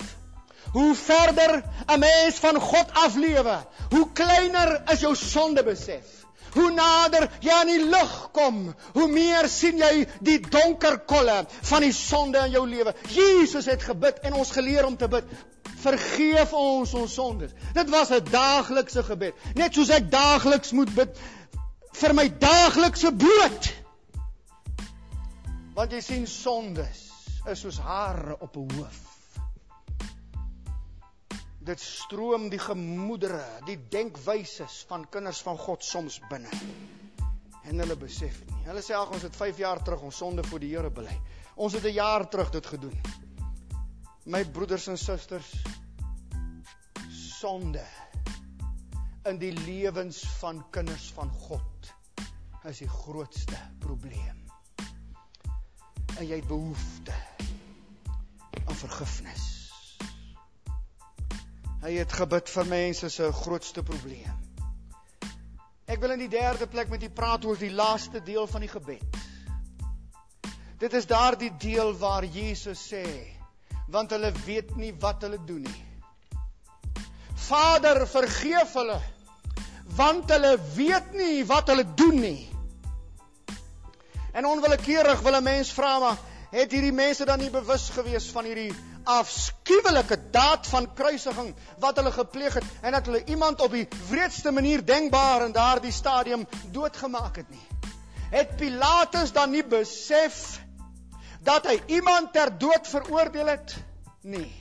Hoe 0.73 0.95
verder 0.95 1.63
'n 1.87 1.99
mens 1.99 2.39
van 2.39 2.59
God 2.59 2.93
aflewe, 2.93 3.57
hoe 3.89 4.11
kleiner 4.13 4.81
is 4.91 4.99
jou 4.99 5.15
sondebesef. 5.15 6.22
Hoe 6.53 6.69
nader 6.71 7.27
jy 7.41 7.53
aan 7.53 7.71
die 7.71 7.83
lig 7.89 8.13
kom, 8.35 8.59
hoe 8.93 9.07
meer 9.11 9.47
sien 9.49 9.79
jy 9.81 10.05
die 10.21 10.39
donker 10.41 10.99
kolle 11.09 11.43
van 11.69 11.85
die 11.85 11.93
sonde 11.95 12.43
in 12.45 12.53
jou 12.53 12.65
lewe. 12.69 12.93
Jesus 13.13 13.69
het 13.71 13.83
gebid 13.83 14.21
en 14.27 14.37
ons 14.37 14.51
geleer 14.53 14.85
om 14.85 14.97
te 14.97 15.09
bid. 15.09 15.29
Vergeef 15.83 16.53
ons 16.55 16.93
ons 16.95 17.13
sondes. 17.13 17.51
Dit 17.75 17.89
was 17.89 18.11
'n 18.11 18.23
daaglikse 18.31 19.03
gebed. 19.03 19.33
Net 19.55 19.73
soos 19.73 19.89
ek 19.89 20.11
daagliks 20.11 20.71
moet 20.71 20.93
bid 20.95 21.17
vir 21.93 22.13
my 22.13 22.27
daaglikse 22.39 23.11
brood. 23.11 23.73
Want 25.73 25.91
jy 25.91 26.01
sien 26.01 26.27
sondes 26.27 27.09
is 27.47 27.59
soos 27.59 27.79
hare 27.79 28.37
op 28.39 28.55
'n 28.55 28.69
hoof 28.77 29.12
dit 31.63 31.79
stroom 31.79 32.49
die 32.51 32.59
gemoedere, 32.59 33.43
die 33.67 33.77
denkwyses 33.89 34.83
van 34.89 35.05
kinders 35.09 35.41
van 35.45 35.57
God 35.57 35.83
soms 35.83 36.19
binne. 36.29 36.51
En 37.63 37.79
hulle 37.79 37.95
besef 37.95 38.41
dit 38.41 38.51
nie. 38.51 38.65
Hulle 38.67 38.83
sê 38.83 38.95
ag 38.97 39.13
ons 39.15 39.23
het 39.23 39.35
5 39.35 39.61
jaar 39.63 39.83
terug 39.83 40.03
ons 40.09 40.17
sonde 40.17 40.43
voor 40.49 40.59
die 40.59 40.73
Here 40.73 40.91
bely. 40.91 41.15
Ons 41.55 41.73
het 41.77 41.85
'n 41.85 41.95
jaar 41.95 42.27
terug 42.29 42.51
dit 42.51 42.65
gedoen. 42.65 43.01
My 44.25 44.43
broeders 44.45 44.87
en 44.87 44.97
susters, 44.97 45.51
sonde 47.09 47.85
in 49.25 49.37
die 49.37 49.53
lewens 49.53 50.23
van 50.39 50.69
kinders 50.69 51.11
van 51.15 51.29
God 51.29 51.93
is 52.63 52.77
die 52.77 52.89
grootste 52.89 53.57
probleem. 53.79 54.43
En 56.17 56.27
jy 56.27 56.35
het 56.35 56.47
behoefte 56.47 57.13
aan 58.65 58.75
vergifnis. 58.75 59.62
Hy 61.83 61.97
het 61.99 62.13
gebid 62.15 62.47
vir 62.47 62.67
mense 62.71 63.09
se 63.11 63.25
grootste 63.35 63.81
probleem. 63.83 64.31
Ek 65.83 65.99
wil 65.99 66.13
in 66.13 66.21
die 66.23 66.31
derde 66.31 66.63
plek 66.71 66.87
met 66.87 67.01
u 67.03 67.09
praat 67.11 67.43
oor 67.43 67.57
die 67.59 67.73
laaste 67.75 68.21
deel 68.23 68.47
van 68.47 68.63
die 68.63 68.69
gebed. 68.71 69.17
Dit 70.79 70.95
is 70.95 71.09
daardie 71.09 71.51
deel 71.59 71.91
waar 71.99 72.23
Jesus 72.23 72.79
sê, 72.87 73.03
want 73.91 74.15
hulle 74.15 74.31
weet 74.45 74.71
nie 74.79 74.93
wat 75.03 75.27
hulle 75.27 75.41
doen 75.43 75.67
nie. 75.67 75.83
Vader, 77.49 78.05
vergeef 78.07 78.77
hulle, 78.79 79.01
want 79.99 80.31
hulle 80.31 80.53
weet 80.77 81.11
nie 81.19 81.43
wat 81.51 81.67
hulle 81.73 81.83
doen 81.99 82.19
nie. 82.23 82.47
En 84.31 84.47
onwillekeurig 84.47 85.19
wil 85.27 85.35
'n 85.35 85.43
mens 85.43 85.75
vra 85.75 85.99
maar 85.99 86.17
het 86.55 86.71
hierdie 86.71 86.95
mense 86.95 87.25
dan 87.25 87.39
nie 87.39 87.51
bewus 87.51 87.89
gewees 87.89 88.31
van 88.31 88.45
hierdie 88.45 88.71
afskuwelike 89.03 90.17
daad 90.31 90.67
van 90.67 90.87
kruisiging 90.93 91.53
wat 91.79 91.97
hulle 91.99 92.11
gepleeg 92.11 92.53
het 92.53 92.65
en 92.81 92.91
dat 92.91 93.05
hulle 93.05 93.23
iemand 93.25 93.61
op 93.61 93.71
die 93.71 93.87
wreedste 94.09 94.51
manier 94.51 94.85
denkbaar 94.85 95.45
in 95.45 95.51
daardie 95.51 95.91
stadium 95.91 96.47
doodgemaak 96.71 97.35
het 97.35 97.49
nie. 97.49 97.67
Het 98.31 98.55
Pilatus 98.57 99.31
dan 99.31 99.51
nie 99.51 99.63
besef 99.63 100.59
dat 101.43 101.67
hy 101.67 101.81
iemand 101.85 102.33
ter 102.33 102.57
dood 102.57 102.87
veroordeel 102.87 103.47
het 103.47 103.75
nie? 104.21 104.51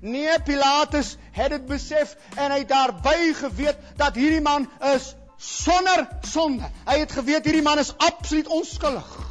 Nee, 0.00 0.42
Pilatus 0.42 1.16
het 1.32 1.50
dit 1.50 1.64
besef 1.66 2.16
en 2.36 2.52
hy 2.54 2.64
daarby 2.66 3.32
geweet 3.34 3.78
dat 3.96 4.14
hierdie 4.14 4.42
man 4.42 4.68
is 4.94 5.14
sonder 5.38 6.06
sonde. 6.26 6.66
Hy 6.86 6.98
het 6.98 7.12
geweet 7.12 7.44
hierdie 7.44 7.62
man 7.62 7.78
is 7.78 7.94
absoluut 7.96 8.46
onskuldig 8.46 9.27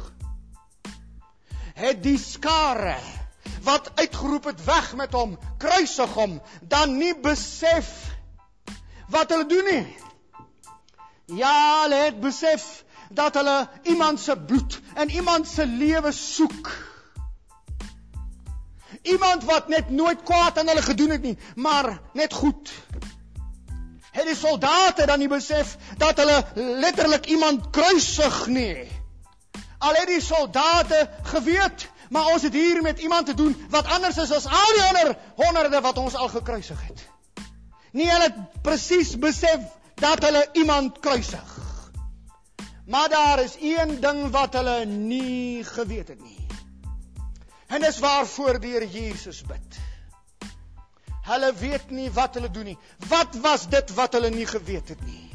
het 1.78 2.02
die 2.02 2.18
skare 2.18 2.96
wat 3.62 3.90
uitgeroep 3.94 4.44
het 4.50 4.64
weg 4.64 4.90
met 4.96 5.12
hom, 5.12 5.36
kruisig 5.58 6.10
hom, 6.18 6.38
dan 6.62 6.96
nie 6.98 7.14
besef 7.22 7.88
wat 9.12 9.30
hulle 9.32 9.46
doen 9.48 9.70
nie. 9.70 9.86
Ja, 11.38 11.82
hulle 11.82 12.02
het 12.08 12.20
besef 12.20 12.84
dat 13.10 13.34
hulle 13.34 13.68
iemand 13.82 14.20
se 14.20 14.36
bloed 14.36 14.80
en 14.94 15.10
iemand 15.10 15.48
se 15.48 15.66
lewe 15.66 16.12
soek. 16.12 16.70
Iemand 19.02 19.44
wat 19.44 19.68
net 19.68 19.90
nooit 19.90 20.22
kwaad 20.22 20.58
aan 20.58 20.68
hulle 20.68 20.82
gedoen 20.82 21.10
het 21.10 21.22
nie, 21.22 21.38
maar 21.54 22.00
net 22.12 22.32
goed. 22.32 22.72
Het 24.12 24.26
die 24.26 24.36
soldate 24.36 25.06
dan 25.06 25.18
nie 25.18 25.28
besef 25.30 25.76
dat 25.96 26.18
hulle 26.18 26.44
letterlik 26.54 27.26
iemand 27.26 27.70
kruisig 27.70 28.46
nie? 28.46 28.97
Al 29.78 29.94
het 29.94 30.06
die 30.06 30.20
soldate 30.20 31.10
geweet, 31.22 31.88
maar 32.10 32.32
ons 32.32 32.42
het 32.42 32.52
hier 32.52 32.82
met 32.82 32.98
iemand 32.98 33.26
te 33.26 33.34
doen 33.34 33.66
wat 33.70 33.86
anders 33.86 34.16
is 34.16 34.32
as 34.32 34.46
al 34.46 34.74
die 34.74 34.82
ander 34.82 35.16
honderde 35.34 35.80
wat 35.80 35.98
ons 35.98 36.14
al 36.14 36.28
gekruisig 36.28 36.80
het. 36.86 37.04
Nie 37.92 38.10
hulle 38.10 38.32
presies 38.62 39.14
besef 39.18 39.62
dat 39.94 40.24
hulle 40.24 40.48
iemand 40.52 40.98
kruisig. 40.98 41.54
Maar 42.86 43.08
daar 43.08 43.42
is 43.42 43.56
een 43.60 44.00
ding 44.00 44.30
wat 44.30 44.52
hulle 44.52 44.84
nie 44.84 45.64
geweet 45.64 46.08
het 46.08 46.20
nie. 46.20 46.46
En 47.66 47.80
dis 47.80 47.98
waarvoor 47.98 48.60
die 48.60 48.72
Here 48.72 48.88
Jesus 48.88 49.42
bid. 49.42 49.80
Hulle 51.28 51.52
weet 51.54 51.90
nie 51.90 52.08
wat 52.16 52.34
hulle 52.34 52.50
doen 52.50 52.64
nie. 52.72 52.78
Wat 53.08 53.36
was 53.44 53.68
dit 53.68 53.92
wat 53.94 54.12
hulle 54.16 54.30
nie 54.32 54.46
geweet 54.48 54.88
het 54.88 55.02
nie? 55.04 55.26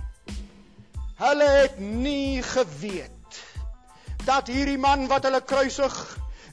Hulle 1.22 1.50
het 1.50 1.78
nie 1.80 2.42
geweet 2.42 3.23
dat 4.26 4.48
hierdie 4.48 4.78
man 4.78 5.08
wat 5.12 5.26
hulle 5.28 5.42
kruisig 5.42 5.96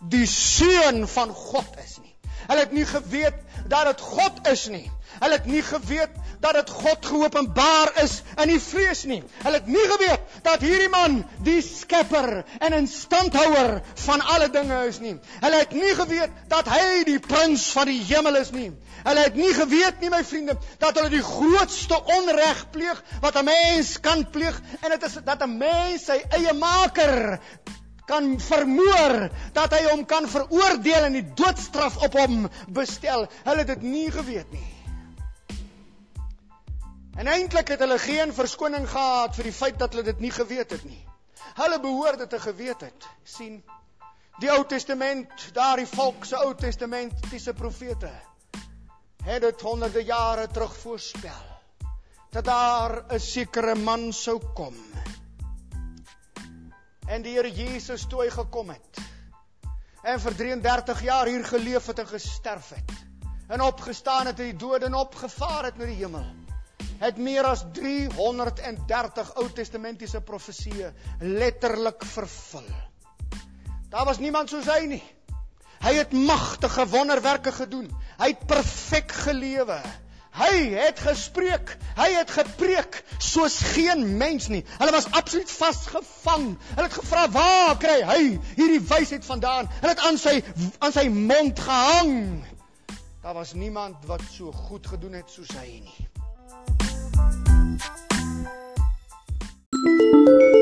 die 0.00 0.26
seun 0.26 1.04
van 1.08 1.34
God 1.36 1.76
is 1.84 1.98
nie. 2.00 2.14
Hulle 2.46 2.64
het 2.64 2.72
nie 2.72 2.86
geweet 2.88 3.36
dat 3.68 3.90
dit 3.90 4.00
God 4.00 4.46
is 4.48 4.66
nie. 4.72 4.86
Hulle 5.20 5.36
het 5.36 5.46
nie 5.46 5.62
geweet 5.62 6.16
dat 6.40 6.56
dit 6.56 6.70
God 6.70 7.06
geopenbaar 7.06 7.92
is 8.02 8.22
in 8.40 8.48
die 8.48 8.60
vlees 8.60 9.02
nie. 9.04 9.20
Hulle 9.42 9.60
het 9.60 9.66
nie 9.68 9.86
geweet 9.92 10.38
dat 10.46 10.64
hierdie 10.64 10.88
man 10.92 11.18
die 11.44 11.60
skepper 11.64 12.42
en 12.58 12.76
instandhouer 12.78 13.80
van 14.06 14.24
alle 14.34 14.48
dinge 14.52 14.78
is 14.88 15.00
nie. 15.04 15.18
Hulle 15.40 15.60
het 15.60 15.74
nie 15.76 15.92
geweet 15.98 16.38
dat 16.48 16.70
hy 16.72 17.02
die 17.08 17.18
prins 17.20 17.66
van 17.76 17.90
die 17.92 18.00
hemel 18.08 18.40
is 18.40 18.54
nie. 18.56 18.70
Hulle 19.04 19.26
het 19.26 19.36
nie 19.36 19.52
geweet 19.56 20.00
nie 20.00 20.12
my 20.12 20.22
vriende 20.24 20.56
dat 20.80 20.96
hulle 20.96 21.12
die 21.12 21.24
grootste 21.24 22.00
onreg 22.16 22.64
pleeg 22.72 23.04
wat 23.20 23.36
'n 23.36 23.44
mens 23.44 24.00
kan 24.00 24.24
pleeg 24.30 24.56
en 24.80 24.90
dit 24.96 25.02
is 25.02 25.18
dat 25.24 25.42
'n 25.42 25.58
mens 25.58 26.04
sy 26.04 26.20
eie 26.30 26.52
maker 26.52 27.40
kan 28.06 28.40
vermoor 28.40 29.30
dat 29.52 29.72
hy 29.76 29.84
hom 29.90 30.04
kan 30.06 30.26
veroordeel 30.28 31.04
en 31.04 31.12
die 31.12 31.28
doodstraf 31.34 32.02
op 32.02 32.18
hom 32.18 32.48
bestel. 32.68 33.28
Hulle 33.44 33.58
het 33.58 33.66
dit 33.66 33.82
nie 33.82 34.10
geweet 34.10 34.50
nie. 34.52 34.79
En 37.16 37.26
eintlik 37.26 37.68
het 37.68 37.78
hulle 37.78 37.98
geen 37.98 38.32
verskoning 38.34 38.88
gehad 38.88 39.34
vir 39.34 39.44
die 39.44 39.52
feit 39.52 39.78
dat 39.78 39.92
hulle 39.92 40.04
dit 40.04 40.20
nie 40.20 40.30
geweet 40.30 40.70
het 40.70 40.84
nie. 40.84 41.02
Hulle 41.58 41.80
behoort 41.80 42.18
dit 42.18 42.30
te 42.30 42.40
geweet 42.40 42.80
het. 42.80 43.08
sien 43.24 43.62
die 44.40 44.50
Ou 44.50 44.64
Testament, 44.64 45.50
daardie 45.52 45.86
volk 45.86 46.24
se 46.24 46.36
Ou 46.36 46.54
Testamentiese 46.54 47.54
profete 47.54 48.10
het 49.24 49.42
dit 49.42 49.60
honderde 49.60 50.04
jare 50.04 50.46
terug 50.48 50.76
voorspel. 50.76 51.50
dat 52.30 52.44
daar 52.44 53.04
'n 53.08 53.18
sekere 53.18 53.74
man 53.74 54.12
sou 54.12 54.40
kom. 54.54 54.74
En 57.06 57.22
die 57.22 57.34
Here 57.34 57.52
Jesus 57.52 58.06
toe 58.06 58.22
hy 58.22 58.30
gekom 58.30 58.68
het 58.70 58.98
en 60.02 60.20
vir 60.20 60.34
33 60.34 61.02
jaar 61.02 61.26
hier 61.26 61.44
geleef 61.44 61.86
het 61.86 61.98
en 61.98 62.06
gesterf 62.06 62.68
het 62.68 62.92
en 63.48 63.60
opgestaan 63.60 64.26
het 64.26 64.38
uit 64.38 64.50
die 64.50 64.56
dood 64.56 64.82
en 64.82 64.94
opgevaar 64.94 65.64
het 65.64 65.76
na 65.76 65.84
die 65.84 65.94
hemel 65.94 66.24
het 67.00 67.16
meer 67.16 67.48
as 67.48 67.64
330 67.76 69.32
Ou 69.40 69.46
Testamentiese 69.56 70.20
profesieë 70.20 70.92
letterlik 71.20 72.04
vervul. 72.04 72.68
Daar 73.90 74.04
was 74.06 74.20
niemand 74.22 74.52
soos 74.52 74.68
hy 74.70 74.84
nie. 74.86 75.02
Hy 75.80 75.94
het 75.96 76.12
magtige 76.12 76.84
wonderwerke 76.92 77.52
gedoen. 77.56 77.88
Hy 78.20 78.34
het 78.34 78.46
perfek 78.46 79.12
gelewe. 79.24 79.80
Hy 80.30 80.56
het 80.76 81.00
gespreek, 81.02 81.72
hy 81.98 82.06
het 82.14 82.30
gepreek 82.30 83.00
soos 83.18 83.56
geen 83.72 84.04
mens 84.20 84.46
nie. 84.52 84.60
Hulle 84.78 84.92
was 84.94 85.08
absoluut 85.10 85.50
vasgevang. 85.50 86.52
Hulle 86.76 86.86
het 86.86 86.98
gevra, 87.00 87.24
"Waar 87.30 87.76
kry 87.78 87.98
hy 88.12 88.38
hierdie 88.54 88.80
wysheid 88.80 89.24
vandaan?" 89.24 89.68
Hulle 89.80 89.92
het 89.96 90.04
aan 90.06 90.18
sy 90.18 90.44
aan 90.78 90.92
sy 90.92 91.08
mond 91.08 91.58
gehang. 91.58 92.44
Daar 93.22 93.34
was 93.34 93.52
niemand 93.52 94.06
wat 94.06 94.22
so 94.32 94.52
goed 94.52 94.86
gedoen 94.86 95.12
het 95.12 95.30
soos 95.30 95.50
hy 95.58 95.80
nie. 95.82 96.09
Música 99.82 100.50